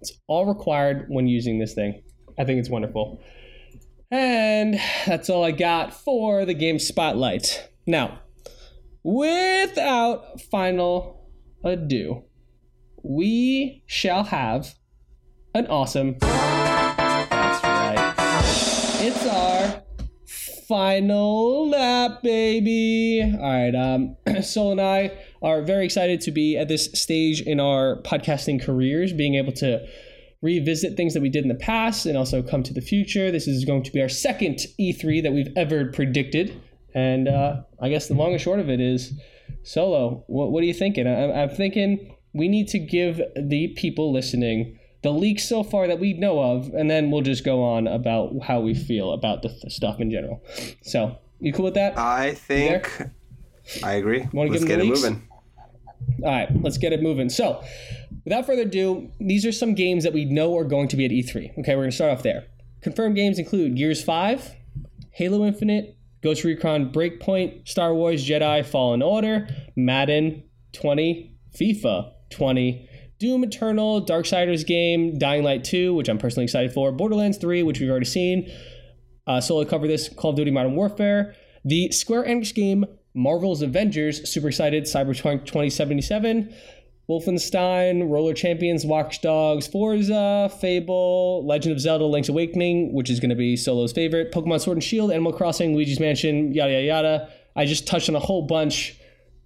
[0.00, 2.02] it's all required when using this thing.
[2.38, 3.22] I think it's wonderful.
[4.10, 7.70] And that's all I got for the game spotlight.
[7.86, 8.18] Now,
[9.04, 11.21] without final
[11.64, 12.24] ado,
[13.02, 14.74] we shall have
[15.54, 16.16] an awesome.
[16.20, 18.14] That's right.
[19.00, 19.82] It's our
[20.66, 23.22] final lap, baby.
[23.22, 23.74] All right.
[23.74, 28.62] Um, Sol and I are very excited to be at this stage in our podcasting
[28.62, 29.86] careers, being able to
[30.40, 33.30] revisit things that we did in the past and also come to the future.
[33.30, 36.60] This is going to be our second E3 that we've ever predicted.
[36.94, 39.12] And uh, I guess the long and short of it is,
[39.62, 41.06] Solo, what, what are you thinking?
[41.06, 45.98] I, I'm thinking we need to give the people listening the leaks so far that
[45.98, 49.48] we know of, and then we'll just go on about how we feel about the
[49.48, 50.40] th- stuff in general.
[50.82, 51.98] So, you cool with that?
[51.98, 53.02] I think
[53.82, 54.20] I agree.
[54.32, 55.02] Want to Let's give them the it leaks?
[55.02, 55.28] moving.
[56.24, 57.28] All right, let's get it moving.
[57.28, 57.62] So,
[58.24, 61.10] without further ado, these are some games that we know are going to be at
[61.10, 61.58] E3.
[61.58, 62.46] Okay, we're going to start off there.
[62.80, 64.54] Confirmed games include Gears 5,
[65.12, 73.44] Halo Infinite, Ghost Recon Breakpoint, Star Wars Jedi Fallen Order, Madden 20, FIFA 20, Doom
[73.44, 77.90] Eternal, Darksiders game, Dying Light 2, which I'm personally excited for, Borderlands 3, which we've
[77.90, 78.50] already seen.
[79.26, 84.28] Uh, solo cover this Call of Duty Modern Warfare, the Square Enix game Marvel's Avengers,
[84.28, 86.52] super excited, Cyberpunk 2077,
[87.08, 93.30] Wolfenstein, Roller Champions, Watch Dogs, Forza, Fable, Legend of Zelda: Link's Awakening, which is going
[93.30, 97.28] to be Solo's favorite, Pokemon Sword and Shield, Animal Crossing, Luigi's Mansion, yada yada yada.
[97.56, 98.96] I just touched on a whole bunch.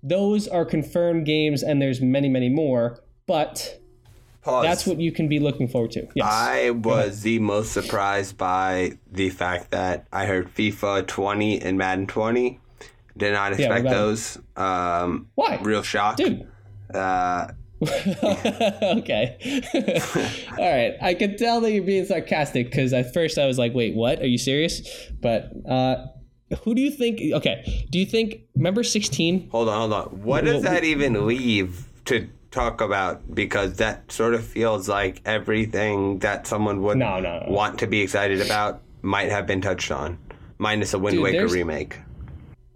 [0.02, 3.02] Those are confirmed games, and there's many, many more.
[3.26, 3.80] But
[4.42, 4.64] Pause.
[4.64, 6.06] that's what you can be looking forward to.
[6.14, 6.26] Yes.
[6.28, 12.06] I was the most surprised by the fact that I heard FIFA 20 and Madden
[12.06, 12.60] 20.
[13.16, 13.90] Did not expect it?
[13.90, 14.38] those.
[14.56, 15.58] Um, Why?
[15.62, 16.16] Real shock.
[16.18, 16.46] Dude.
[16.94, 17.48] Uh,
[17.82, 19.36] okay.
[20.58, 20.94] All right.
[21.02, 24.20] I could tell that you're being sarcastic because at first I was like, wait, what?
[24.20, 24.82] Are you serious?
[25.20, 26.06] But uh,
[26.62, 27.20] who do you think?
[27.34, 27.86] Okay.
[27.90, 29.50] Do you think, remember 16?
[29.50, 30.22] hold on, hold on.
[30.22, 36.20] What does that even leave to talk about because that sort of feels like everything
[36.20, 37.52] that someone would No, no, no.
[37.52, 40.18] want to be excited about might have been touched on,
[40.58, 41.98] minus a Wind Dude, Waker remake.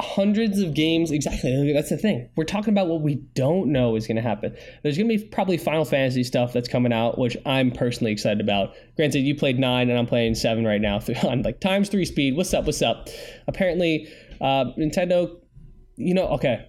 [0.03, 2.28] Hundreds of games exactly that's the thing.
[2.36, 4.57] We're talking about what we don't know is going to happen.
[4.82, 8.40] There's going to be probably final fantasy stuff that's coming out which i'm personally excited
[8.40, 8.74] about.
[8.96, 12.36] Granted you played nine and i'm playing seven right now on like times three speed
[12.36, 13.09] what's up what's up?
[13.48, 14.09] Apparently
[14.40, 15.36] uh, nintendo
[15.96, 16.68] you know okay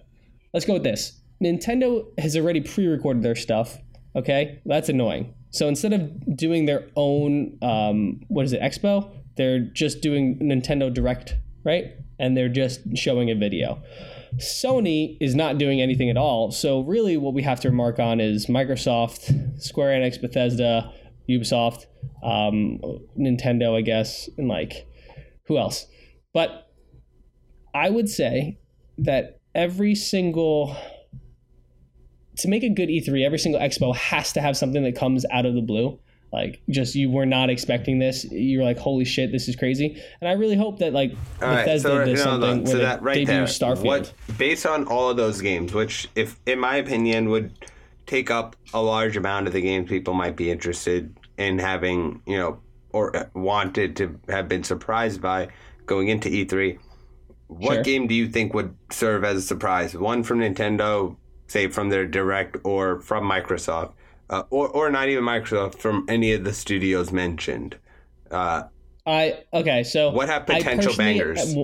[0.52, 1.20] let's go with this.
[1.42, 3.78] Nintendo has already pre-recorded their stuff
[4.14, 4.60] okay?
[4.66, 5.34] That's annoying.
[5.50, 9.10] So instead of doing their own um, what is it expo?
[9.36, 11.84] They're just doing nintendo direct right?
[12.18, 13.82] And they're just showing a video.
[14.36, 16.50] Sony is not doing anything at all.
[16.50, 20.92] So really what we have to remark on is microsoft square enix bethesda
[21.28, 21.86] ubisoft
[22.24, 22.80] um,
[23.16, 24.86] nintendo i guess and like
[25.46, 25.86] who else?
[26.32, 26.68] But
[27.74, 28.58] i would say
[28.98, 30.76] that every single
[32.38, 35.44] to make a good E3, every single expo has to have something that comes out
[35.44, 35.98] of the blue.
[36.32, 38.24] Like just you were not expecting this.
[38.30, 40.02] You're like, holy shit, this is crazy.
[40.20, 42.66] And I really hope that like All right, Bethesda so, does no, something no, where
[42.66, 43.84] so they that right there, Starfield.
[43.84, 47.52] what based on all of those games, which if in my opinion would
[48.06, 52.36] take up a large amount of the games people might be interested in having, you
[52.38, 52.60] know,
[52.90, 55.48] or uh, wanted to have been surprised by
[55.86, 56.78] going into E3.
[57.48, 57.82] What Sure.
[57.82, 59.94] game do you think would serve as a surprise?
[59.94, 61.16] One from Nintendo,
[61.46, 63.92] say from their direct, or from Microsoft,
[64.32, 67.76] uh, or or not even Microsoft, from any of the studios mentioned.
[68.30, 68.64] Uh,
[69.06, 71.54] I okay, so What have potential personally- bangers?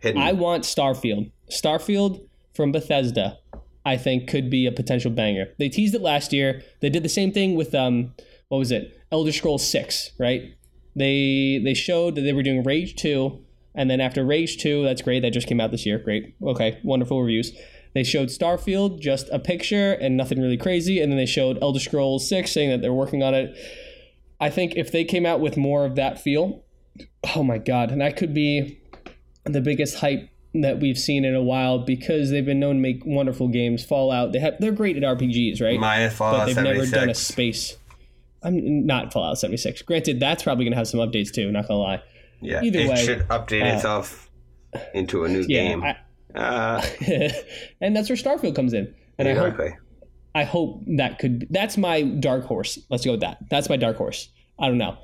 [0.00, 0.20] Hidden.
[0.20, 1.30] I want Starfield.
[1.50, 3.36] Starfield from Bethesda,
[3.84, 5.48] I think could be a potential banger.
[5.58, 6.62] They teased it last year.
[6.80, 8.14] They did the same thing with um,
[8.48, 8.98] what was it?
[9.12, 10.54] Elder Scrolls Six, right?
[10.96, 13.44] They they showed that they were doing Rage Two,
[13.74, 15.20] and then after Rage Two, that's great.
[15.20, 15.98] That just came out this year.
[15.98, 17.52] Great, okay, wonderful reviews.
[17.92, 21.80] They showed Starfield, just a picture and nothing really crazy, and then they showed Elder
[21.80, 23.56] Scrolls Six, saying that they're working on it.
[24.40, 26.62] I think if they came out with more of that feel,
[27.34, 28.80] oh my god, and that could be
[29.44, 33.04] the biggest hype that we've seen in a while because they've been known to make
[33.04, 33.84] wonderful games.
[33.84, 35.78] Fallout, they have they're great at RPGs, right?
[35.78, 37.76] Minus but they've never done a space.
[38.42, 39.82] I'm not Fallout 76.
[39.82, 41.50] Granted, that's probably gonna have some updates too.
[41.52, 42.02] Not gonna lie.
[42.40, 44.30] Yeah, Either it way, should update uh, itself
[44.94, 45.82] into a new Yeah, game.
[45.84, 45.96] I-
[46.34, 46.84] uh,
[47.80, 48.94] and that's where Starfield comes in.
[49.18, 49.60] And I hope.
[50.34, 51.46] I hope that could.
[51.50, 52.78] That's my dark horse.
[52.88, 53.38] Let's go with that.
[53.50, 54.28] That's my dark horse.
[54.58, 54.96] I don't know.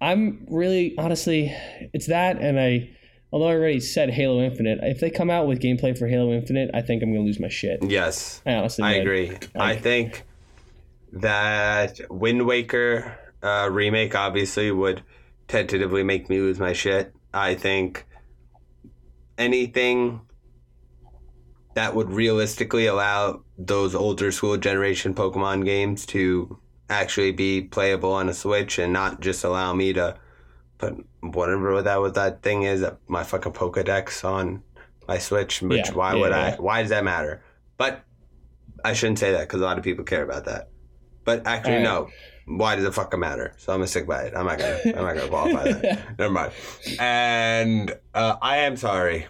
[0.00, 1.54] I'm really honestly,
[1.92, 2.90] it's that, and I.
[3.32, 6.70] Although I already said Halo Infinite, if they come out with gameplay for Halo Infinite,
[6.72, 7.82] I think I'm gonna lose my shit.
[7.82, 9.02] Yes, I honestly, I would.
[9.02, 9.38] agree.
[9.54, 10.24] I think
[11.12, 15.02] that Wind Waker uh, remake obviously would
[15.48, 17.12] tentatively make me lose my shit.
[17.34, 18.06] I think
[19.38, 20.20] anything
[21.76, 26.58] that would realistically allow those older school generation Pokemon games to
[26.88, 30.16] actually be playable on a Switch and not just allow me to
[30.78, 34.62] put whatever that what that thing is my fucking Pokedex on
[35.06, 35.60] my Switch.
[35.60, 36.52] Which Yeah, why yeah, would I?
[36.52, 37.42] Why does that matter?
[37.76, 38.02] But
[38.82, 40.70] I shouldn't say that because a lot of people care about that.
[41.26, 42.08] But actually, All no.
[42.46, 43.52] Why does it fucking matter?
[43.58, 44.32] So I'm gonna stick by it.
[44.34, 44.80] I'm not gonna.
[44.86, 45.98] I'm not gonna qualify that.
[46.18, 46.52] Never mind.
[46.98, 49.26] And uh, I am sorry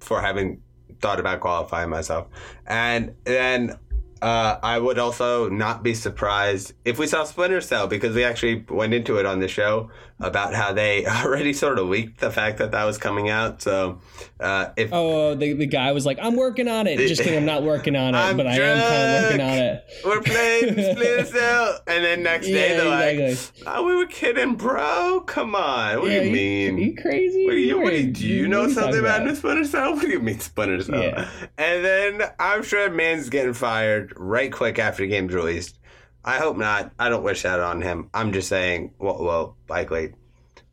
[0.00, 0.60] for having
[1.04, 2.28] thought about qualifying myself.
[2.66, 3.78] And then
[4.22, 8.64] uh, I would also not be surprised if we saw Splinter Cell because we actually
[8.70, 12.56] went into it on the show about how they already sort of leaked the fact
[12.56, 13.60] that that was coming out.
[13.60, 14.00] So
[14.40, 17.44] uh, if Oh, the, the guy was like, "I'm working on it." Just kidding, I'm
[17.44, 19.84] not working on it, I'm but I am kind of working on it.
[20.06, 21.43] we're playing Splinter Cell,
[21.86, 25.22] and then next day Yeah, they're like, "Oh, we were kidding, bro.
[25.26, 26.00] Come on.
[26.00, 26.78] What Yeah, do you mean?
[26.78, 27.44] You crazy?
[27.46, 29.92] What do you, what do, you, do you know something about Miss Splinter Cell?
[29.96, 31.02] What do you mean Splinter Cell?
[31.02, 31.28] Yeah.
[31.58, 35.78] And then I'm sure man's getting fired right quick after the game's released.
[36.24, 36.92] I hope not.
[36.98, 38.08] I don't wish that on him.
[38.14, 40.14] I'm just saying, well, well likely.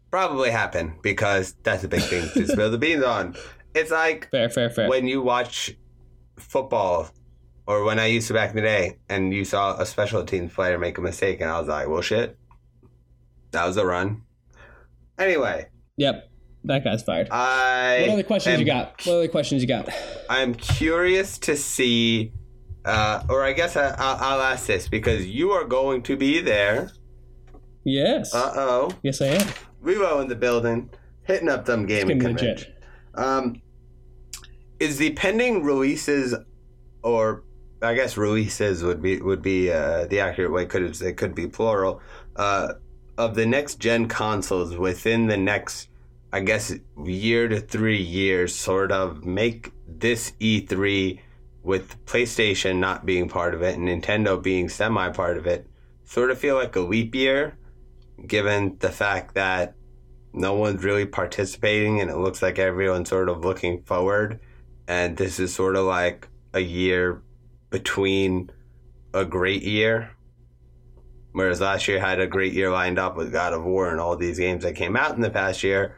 [0.09, 3.35] Probably happen because that's a big thing to spill the beans on.
[3.73, 4.89] It's like Fair, fair, fair.
[4.89, 5.71] when you watch
[6.37, 7.09] football
[7.71, 10.53] or when I used to back in the day and you saw a special teams
[10.53, 12.37] player make a mistake and I was like, well, shit.
[13.51, 14.23] That was a run.
[15.17, 15.67] Anyway,
[15.97, 16.29] Yep,
[16.65, 17.29] that guy's fired.
[17.31, 18.01] I.
[18.07, 19.01] what other questions am- you got?
[19.05, 19.87] What other questions you got?
[20.29, 22.33] I'm curious to see,
[22.85, 26.41] uh, or I guess I, I'll, I'll ask this because you are going to be
[26.41, 26.91] there.
[27.85, 28.91] Yes, Uh oh.
[29.01, 29.47] yes, I am.
[29.83, 30.89] Revo in the building,
[31.23, 32.73] hitting up them gaming convention.
[33.15, 33.61] Um,
[34.79, 36.33] is the pending releases,
[37.03, 37.43] or
[37.81, 40.65] I guess releases would be would be uh, the accurate way.
[40.65, 42.01] Could it, it could be plural
[42.35, 42.73] uh,
[43.17, 45.89] of the next gen consoles within the next,
[46.31, 46.73] I guess,
[47.03, 48.53] year to three years.
[48.53, 51.19] Sort of make this E3
[51.63, 55.67] with PlayStation not being part of it and Nintendo being semi part of it,
[56.03, 57.57] sort of feel like a leap year,
[58.27, 59.75] given the fact that
[60.33, 64.39] no one's really participating and it looks like everyone's sort of looking forward.
[64.87, 67.21] And this is sort of like a year
[67.71, 68.51] between
[69.13, 70.11] a great year.
[71.31, 74.15] Whereas last year had a great year lined up with God of War and all
[74.17, 75.95] these games that came out in the past year.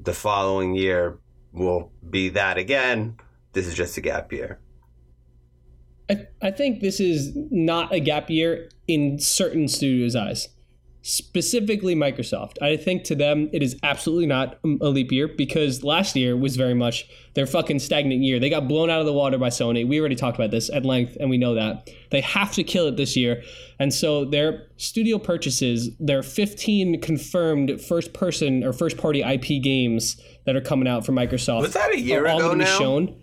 [0.00, 1.18] The following year
[1.52, 3.18] will be that again.
[3.52, 4.58] This is just a gap year.
[6.08, 10.48] I, I think this is not a gap year in certain studios' eyes,
[11.02, 12.60] specifically Microsoft.
[12.62, 16.56] I think to them it is absolutely not a leap year because last year was
[16.56, 18.38] very much their fucking stagnant year.
[18.38, 19.86] They got blown out of the water by Sony.
[19.86, 22.86] We already talked about this at length, and we know that they have to kill
[22.86, 23.42] it this year.
[23.78, 30.20] And so their studio purchases, their 15 confirmed first person or first party IP games
[30.44, 32.78] that are coming out from Microsoft, Was that a year ago now?
[32.78, 33.16] shown.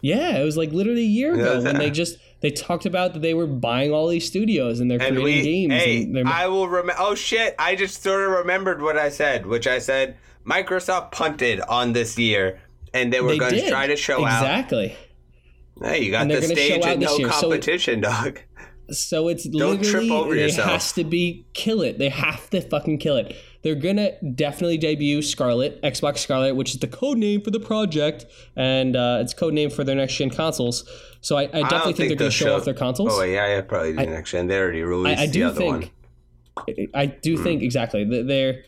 [0.00, 3.20] Yeah, it was like literally a year ago when they just they talked about that
[3.22, 5.82] they were buying all these studios and they're And creating we, games.
[5.82, 6.94] hey, and they're, I will remember.
[6.98, 7.54] Oh shit!
[7.58, 10.16] I just sort of remembered what I said, which I said
[10.46, 12.60] Microsoft punted on this year,
[12.94, 14.42] and they were going to try to show out.
[14.42, 14.96] exactly.
[15.82, 18.40] Hey, you got the stage and no year, so- competition, dog.
[18.90, 20.70] So it's Don't trip literally over it yourself.
[20.70, 21.98] has to be kill it.
[21.98, 23.36] They have to fucking kill it.
[23.68, 28.24] They're gonna definitely debut Scarlet, Xbox Scarlet, which is the code name for the project,
[28.56, 30.88] and uh, it's code name for their next gen consoles.
[31.20, 33.12] So I, I definitely don't think, they're gonna they'll show, off their consoles.
[33.12, 34.46] Oh yeah, yeah, probably the next gen.
[34.46, 35.82] They already released I, I the other one.
[35.82, 36.64] Hmm.
[36.64, 38.64] think I do think exactly that they're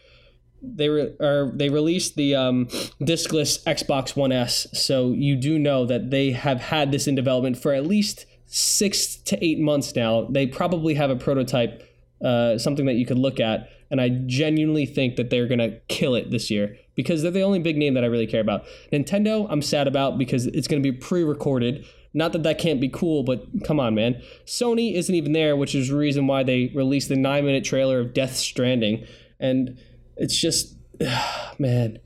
[0.61, 2.67] they re, are they released the um,
[3.01, 7.57] discless Xbox One S, so you do know that they have had this in development
[7.57, 10.27] for at least six to eight months now.
[10.29, 11.89] They probably have a prototype,
[12.23, 16.15] uh, something that you could look at, and I genuinely think that they're gonna kill
[16.15, 18.65] it this year because they're the only big name that I really care about.
[18.93, 21.85] Nintendo, I'm sad about because it's gonna be pre-recorded.
[22.13, 24.21] Not that that can't be cool, but come on, man.
[24.45, 28.01] Sony isn't even there, which is the reason why they released the nine minute trailer
[28.01, 29.05] of Death Stranding.
[29.39, 29.79] And
[30.17, 30.75] it's just,
[31.59, 31.99] man,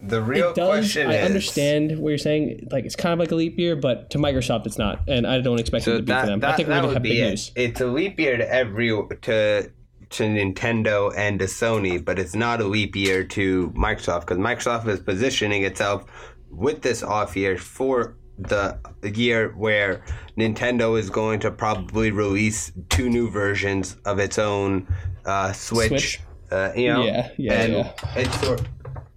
[0.00, 0.68] The real it does.
[0.68, 2.68] question I is understand what you're saying.
[2.72, 5.00] Like, it's kind of like a leap year, but to Microsoft, it's not.
[5.08, 6.40] And I don't expect it So to be that, for them.
[6.40, 7.28] that, I think we're to have be big it.
[7.30, 7.52] news.
[7.54, 8.88] It's a leap year to every
[9.22, 9.70] to
[10.12, 14.86] to Nintendo and to Sony, but it's not a leap year to Microsoft because Microsoft
[14.88, 16.04] is positioning itself
[16.50, 20.02] with this off year for the year where
[20.36, 24.86] Nintendo is going to probably release two new versions of its own
[25.24, 25.88] uh, Switch.
[25.88, 26.20] Switch.
[26.50, 27.92] Uh, you know, Yeah, yeah, and yeah.
[28.14, 28.62] it's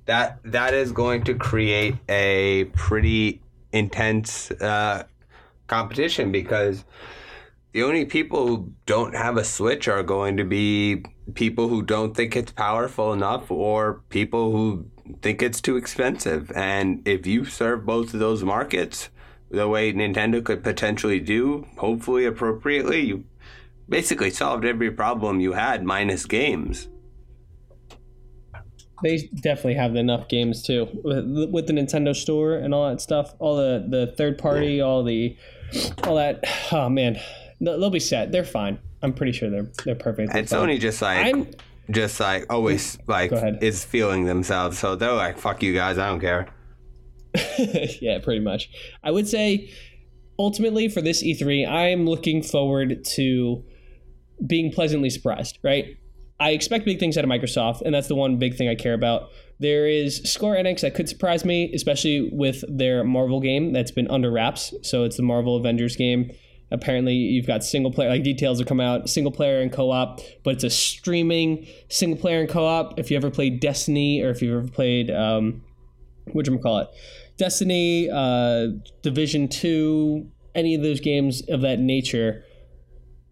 [0.06, 3.42] that that is going to create a pretty
[3.74, 5.04] intense uh,
[5.68, 6.86] competition because
[7.76, 11.04] the only people who don't have a Switch are going to be
[11.34, 14.90] people who don't think it's powerful enough or people who
[15.22, 16.50] think it's too expensive.
[16.56, 19.10] And if you serve both of those markets
[19.52, 23.26] the way Nintendo could potentially do, hopefully appropriately, you
[23.90, 26.88] basically solved every problem you had minus games.
[29.04, 33.34] They definitely have enough games too with, with the Nintendo Store and all that stuff.
[33.40, 35.36] All the the third party, all the
[36.06, 36.42] all that.
[36.72, 37.20] Oh man,
[37.60, 38.32] they'll be set.
[38.32, 38.80] They're fine.
[39.02, 40.34] I'm pretty sure they're they're perfect.
[40.34, 41.48] And Sony just like I'm
[41.92, 43.32] just like always like
[43.62, 44.80] is feeling themselves.
[44.80, 46.48] So they're like, fuck you guys, I don't care.
[48.02, 48.70] yeah, pretty much.
[49.04, 49.72] I would say
[50.40, 53.64] ultimately for this E3, I am looking forward to
[54.46, 55.98] being pleasantly surprised, right?
[56.40, 58.94] I expect big things out of Microsoft, and that's the one big thing I care
[58.94, 59.30] about.
[59.60, 64.10] There is Square Enix that could surprise me, especially with their Marvel game that's been
[64.10, 64.74] under wraps.
[64.82, 66.32] So it's the Marvel Avengers game.
[66.72, 70.20] Apparently, you've got single player, like details have come out, single player and co op,
[70.44, 73.00] but it's a streaming single player and co op.
[73.00, 75.64] If you ever played Destiny or if you've ever played, um,
[76.32, 76.88] what call it,
[77.38, 78.68] Destiny, uh,
[79.04, 82.44] Division Two, any of those games of that nature,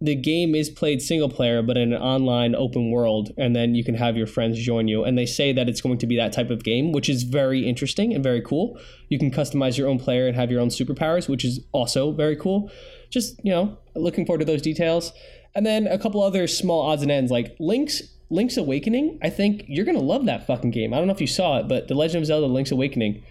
[0.03, 3.85] the game is played single player, but in an online open world, and then you
[3.85, 5.05] can have your friends join you.
[5.05, 7.65] And they say that it's going to be that type of game, which is very
[7.65, 8.77] interesting and very cool.
[9.07, 12.35] You can customize your own player and have your own superpowers, which is also very
[12.35, 12.69] cool.
[13.09, 15.13] Just you know, looking forward to those details.
[15.55, 19.19] And then a couple other small odds and ends, like Link's Link's Awakening.
[19.21, 20.93] I think you're gonna love that fucking game.
[20.93, 23.23] I don't know if you saw it, but The Legend of Zelda: Link's Awakening,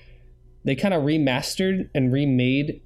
[0.64, 2.80] they kind of remastered and remade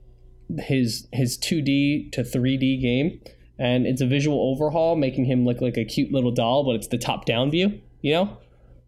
[0.58, 3.20] his his 2D to 3D game,
[3.58, 6.88] and it's a visual overhaul, making him look like a cute little doll, but it's
[6.88, 7.80] the top down view.
[8.02, 8.38] You know,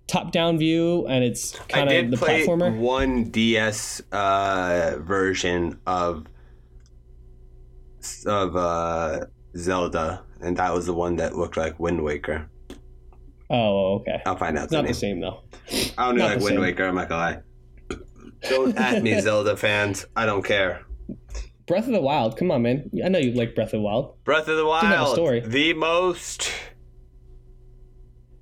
[0.06, 2.76] top down view, and it's kind of the play platformer.
[2.78, 6.26] one DS uh, version of
[8.26, 12.48] of uh, Zelda, and that was the one that looked like Wind Waker.
[13.50, 14.20] Oh, okay.
[14.26, 14.92] I'll find out It's the not name.
[14.92, 15.40] the same though.
[15.96, 16.60] I don't know like Wind same.
[16.60, 16.84] Waker.
[16.86, 17.20] I'm not gonna
[17.90, 17.98] lie.
[18.48, 20.06] Don't at me, Zelda fans.
[20.14, 20.84] I don't care.
[21.68, 22.36] Breath of the Wild.
[22.36, 22.90] Come on, man.
[23.04, 24.22] I know you like Breath of the Wild.
[24.24, 25.40] Breath of the Didn't have a Wild, story.
[25.40, 26.50] the most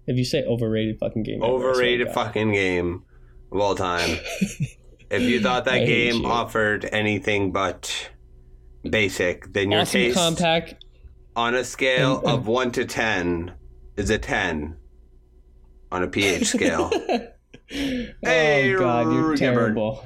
[0.07, 3.03] If you say overrated fucking game, ever, I swear to overrated fucking game
[3.53, 4.19] of all time.
[5.11, 8.11] if you thought that hate game offered anything but
[8.89, 10.85] basic, then your awesome taste compact.
[11.35, 13.53] on a scale And- and- of 1 to 10
[13.97, 14.77] is a 10
[15.91, 16.91] on a pH scale.
[17.69, 20.05] Hey, oh God, you're terrible.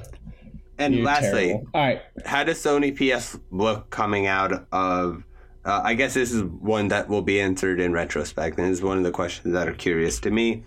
[0.81, 1.69] And You're lastly, terrible.
[1.73, 2.01] all right.
[2.25, 5.23] how does Sony PS look coming out of?
[5.63, 8.97] Uh, I guess this is one that will be answered in retrospect, and is one
[8.97, 10.63] of the questions that are curious to me.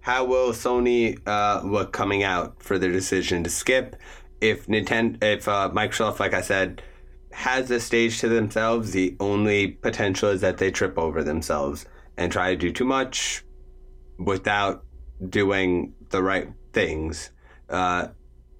[0.00, 3.96] How will Sony uh, look coming out for their decision to skip?
[4.42, 6.82] If Nintendo, if uh, Microsoft, like I said,
[7.32, 11.86] has a stage to themselves, the only potential is that they trip over themselves
[12.18, 13.42] and try to do too much
[14.18, 14.84] without
[15.30, 17.30] doing the right things.
[17.70, 18.08] Uh,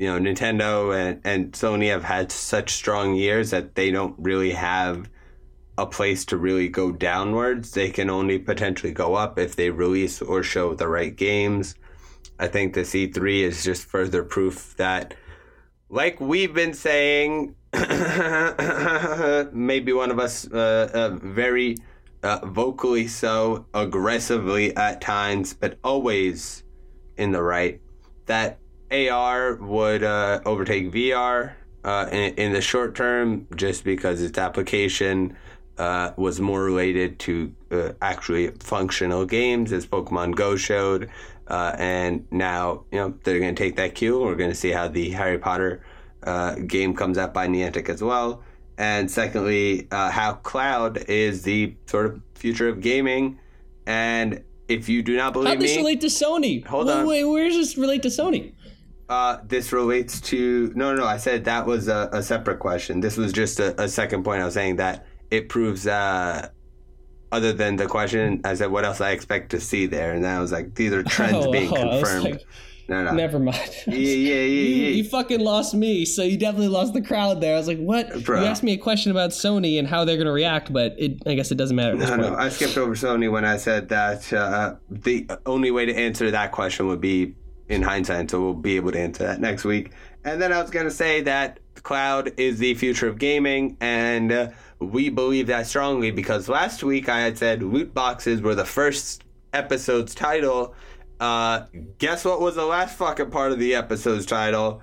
[0.05, 4.50] you know, Nintendo and, and Sony have had such strong years that they don't really
[4.50, 5.09] have
[5.78, 7.70] a place to really go downwards.
[7.70, 11.74] They can only potentially go up if they release or show the right games.
[12.38, 15.14] I think the E3 is just further proof that,
[15.88, 17.55] like we've been saying,
[19.55, 21.76] maybe one of us uh, uh, very
[22.22, 26.62] uh, vocally so, aggressively at times, but always
[27.16, 27.80] in the right,
[28.26, 28.59] that
[28.91, 31.53] AR would uh, overtake VR
[31.85, 35.37] uh, in, in the short term just because its application
[35.78, 41.11] uh, was more related to uh, actually functional games, as Pokemon Go showed.
[41.49, 44.18] Uh, and now, you know, they're going to take that cue.
[44.20, 45.85] We're going to see how the Harry Potter
[46.22, 48.43] uh, game comes out by Niantic as well.
[48.78, 53.39] And secondly, uh, how cloud is the sort of future of gaming.
[53.87, 56.66] And if you do not How believe does this me, relate to Sony?
[56.66, 57.07] Hold on.
[57.07, 58.53] Wait, where does this relate to Sony?
[59.09, 61.07] Uh, this relates to no, no, no.
[61.07, 63.00] I said that was a, a separate question.
[63.00, 64.40] This was just a, a second point.
[64.40, 65.86] I was saying that it proves.
[65.86, 66.48] Uh,
[67.32, 70.36] other than the question, I said, "What else I expect to see there?" And then
[70.36, 72.42] I was like, "These are trends Oh, being oh, confirmed." like,
[72.88, 73.12] no, no.
[73.12, 73.59] Never mind.
[73.86, 74.88] Yeah, yeah, yeah, You, yeah.
[74.90, 77.55] you fucking lost me, so you definitely lost the crowd there.
[77.55, 78.40] I was like, "What?" Bruh.
[78.40, 81.22] You asked me a question about Sony and how they're going to react, but it,
[81.26, 82.30] I guess it doesn't matter at this No, point.
[82.32, 86.30] no, I skipped over Sony when I said that uh, the only way to answer
[86.30, 87.34] that question would be
[87.68, 89.92] in hindsight, so we'll be able to answer that next week.
[90.24, 94.32] And then I was going to say that cloud is the future of gaming, and
[94.32, 94.48] uh,
[94.78, 99.24] we believe that strongly because last week I had said loot boxes were the first
[99.52, 100.74] episode's title.
[101.20, 101.64] Uh,
[101.98, 104.82] guess what was the last fucking part of the episode's title?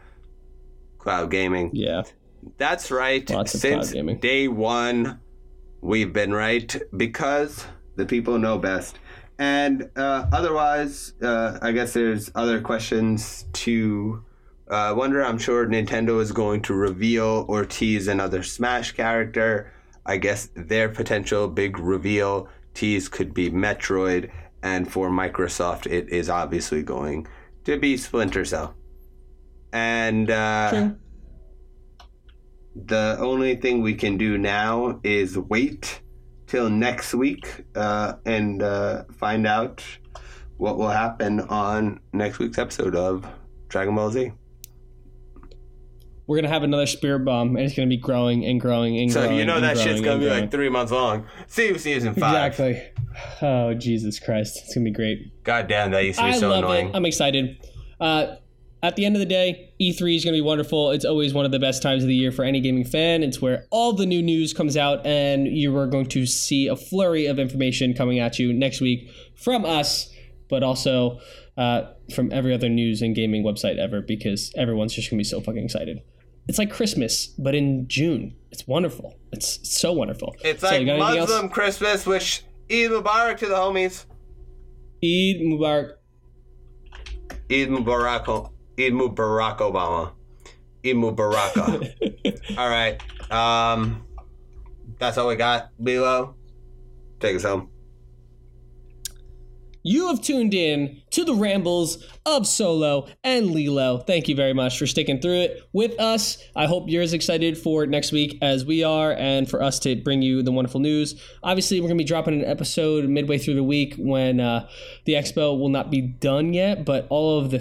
[0.98, 1.72] Cloud gaming.
[1.74, 2.04] Yeah.
[2.58, 3.30] That's right.
[3.30, 5.20] Lots Since day one,
[5.82, 7.66] we've been right because
[7.96, 8.98] the people know best.
[9.42, 14.24] And uh, otherwise, uh, I guess there's other questions to
[14.70, 15.26] uh, wonder.
[15.26, 19.74] I'm sure Nintendo is going to reveal or tease another Smash character.
[20.06, 24.30] I guess their potential big reveal tease could be Metroid.
[24.62, 27.26] And for Microsoft, it is obviously going
[27.64, 28.76] to be Splinter Cell.
[29.74, 30.92] And uh,
[32.76, 36.01] the only thing we can do now is wait
[36.52, 39.82] till next week uh, and uh, find out
[40.58, 43.26] what will happen on next week's episode of
[43.70, 44.34] Dragon Ball Z.
[46.28, 49.22] We're gonna have another spirit bomb, and it's gonna be growing and growing and So
[49.22, 49.36] growing.
[49.36, 50.42] So you know that growing shit's gonna be growing.
[50.42, 51.26] like three months long.
[51.48, 52.52] See you season five.
[52.52, 52.82] Exactly.
[53.42, 55.44] Oh Jesus Christ, it's gonna be great.
[55.44, 56.90] God damn, that used to be I so love annoying.
[56.90, 56.96] it.
[56.96, 57.58] I'm excited.
[58.00, 58.36] Uh,
[58.84, 60.92] at the end of the day, E3 is going to be wonderful.
[60.92, 63.22] It's always one of the best times of the year for any gaming fan.
[63.24, 66.76] It's where all the new news comes out, and you are going to see a
[66.76, 70.12] flurry of information coming at you next week from us,
[70.50, 71.20] but also
[71.58, 71.84] uh,
[72.16, 75.42] from every other news and gaming website ever, because everyone's just going to be so
[75.42, 76.02] fucking excited.
[76.48, 78.36] It's like Christmas, but in June.
[78.52, 79.18] It's wonderful.
[79.32, 80.36] It's so wonderful.
[80.44, 81.30] It's So, like you got anything else?
[81.30, 84.06] Muslim Christmas, which Eid Mubarak to the homies.
[85.04, 85.92] Eid Mubarak.
[87.50, 88.52] Eid Mubarak.
[88.82, 90.12] Eid Mubarak Obama.
[90.84, 92.58] Eid Mubaraka.
[92.58, 93.02] all right.
[93.32, 94.06] Um,
[94.98, 95.70] that's all we got.
[95.80, 96.36] Lilo,
[97.20, 97.70] take us home.
[99.84, 103.98] You have tuned in to the rambles of Solo and Lilo.
[103.98, 106.38] Thank you very much for sticking through it with us.
[106.56, 109.96] I hope you're as excited for next week as we are and for us to
[109.96, 111.20] bring you the wonderful news.
[111.42, 114.70] Obviously, we're going to be dropping an episode midway through the week when uh,
[115.06, 117.60] the expo will not be done yet, but all of the.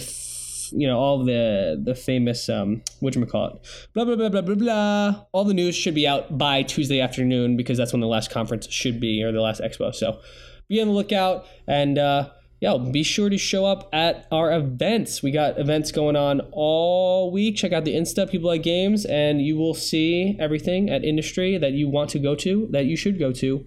[0.72, 4.54] You know all the the famous um you call it blah blah blah blah blah
[4.54, 8.30] blah all the news should be out by tuesday afternoon because that's when the last
[8.30, 10.20] conference should be or the last expo so
[10.68, 12.28] be on the lookout and uh,
[12.60, 15.22] yo, be sure to show up at our events.
[15.22, 17.56] We got events going on all week.
[17.56, 21.72] Check out the Insta, People Like Games, and you will see everything at industry that
[21.72, 23.66] you want to go to, that you should go to,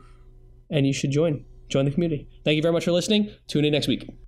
[0.70, 1.46] and you should join.
[1.70, 2.28] Join the community.
[2.46, 3.32] Thank you very much for listening.
[3.48, 4.23] Tune in next week.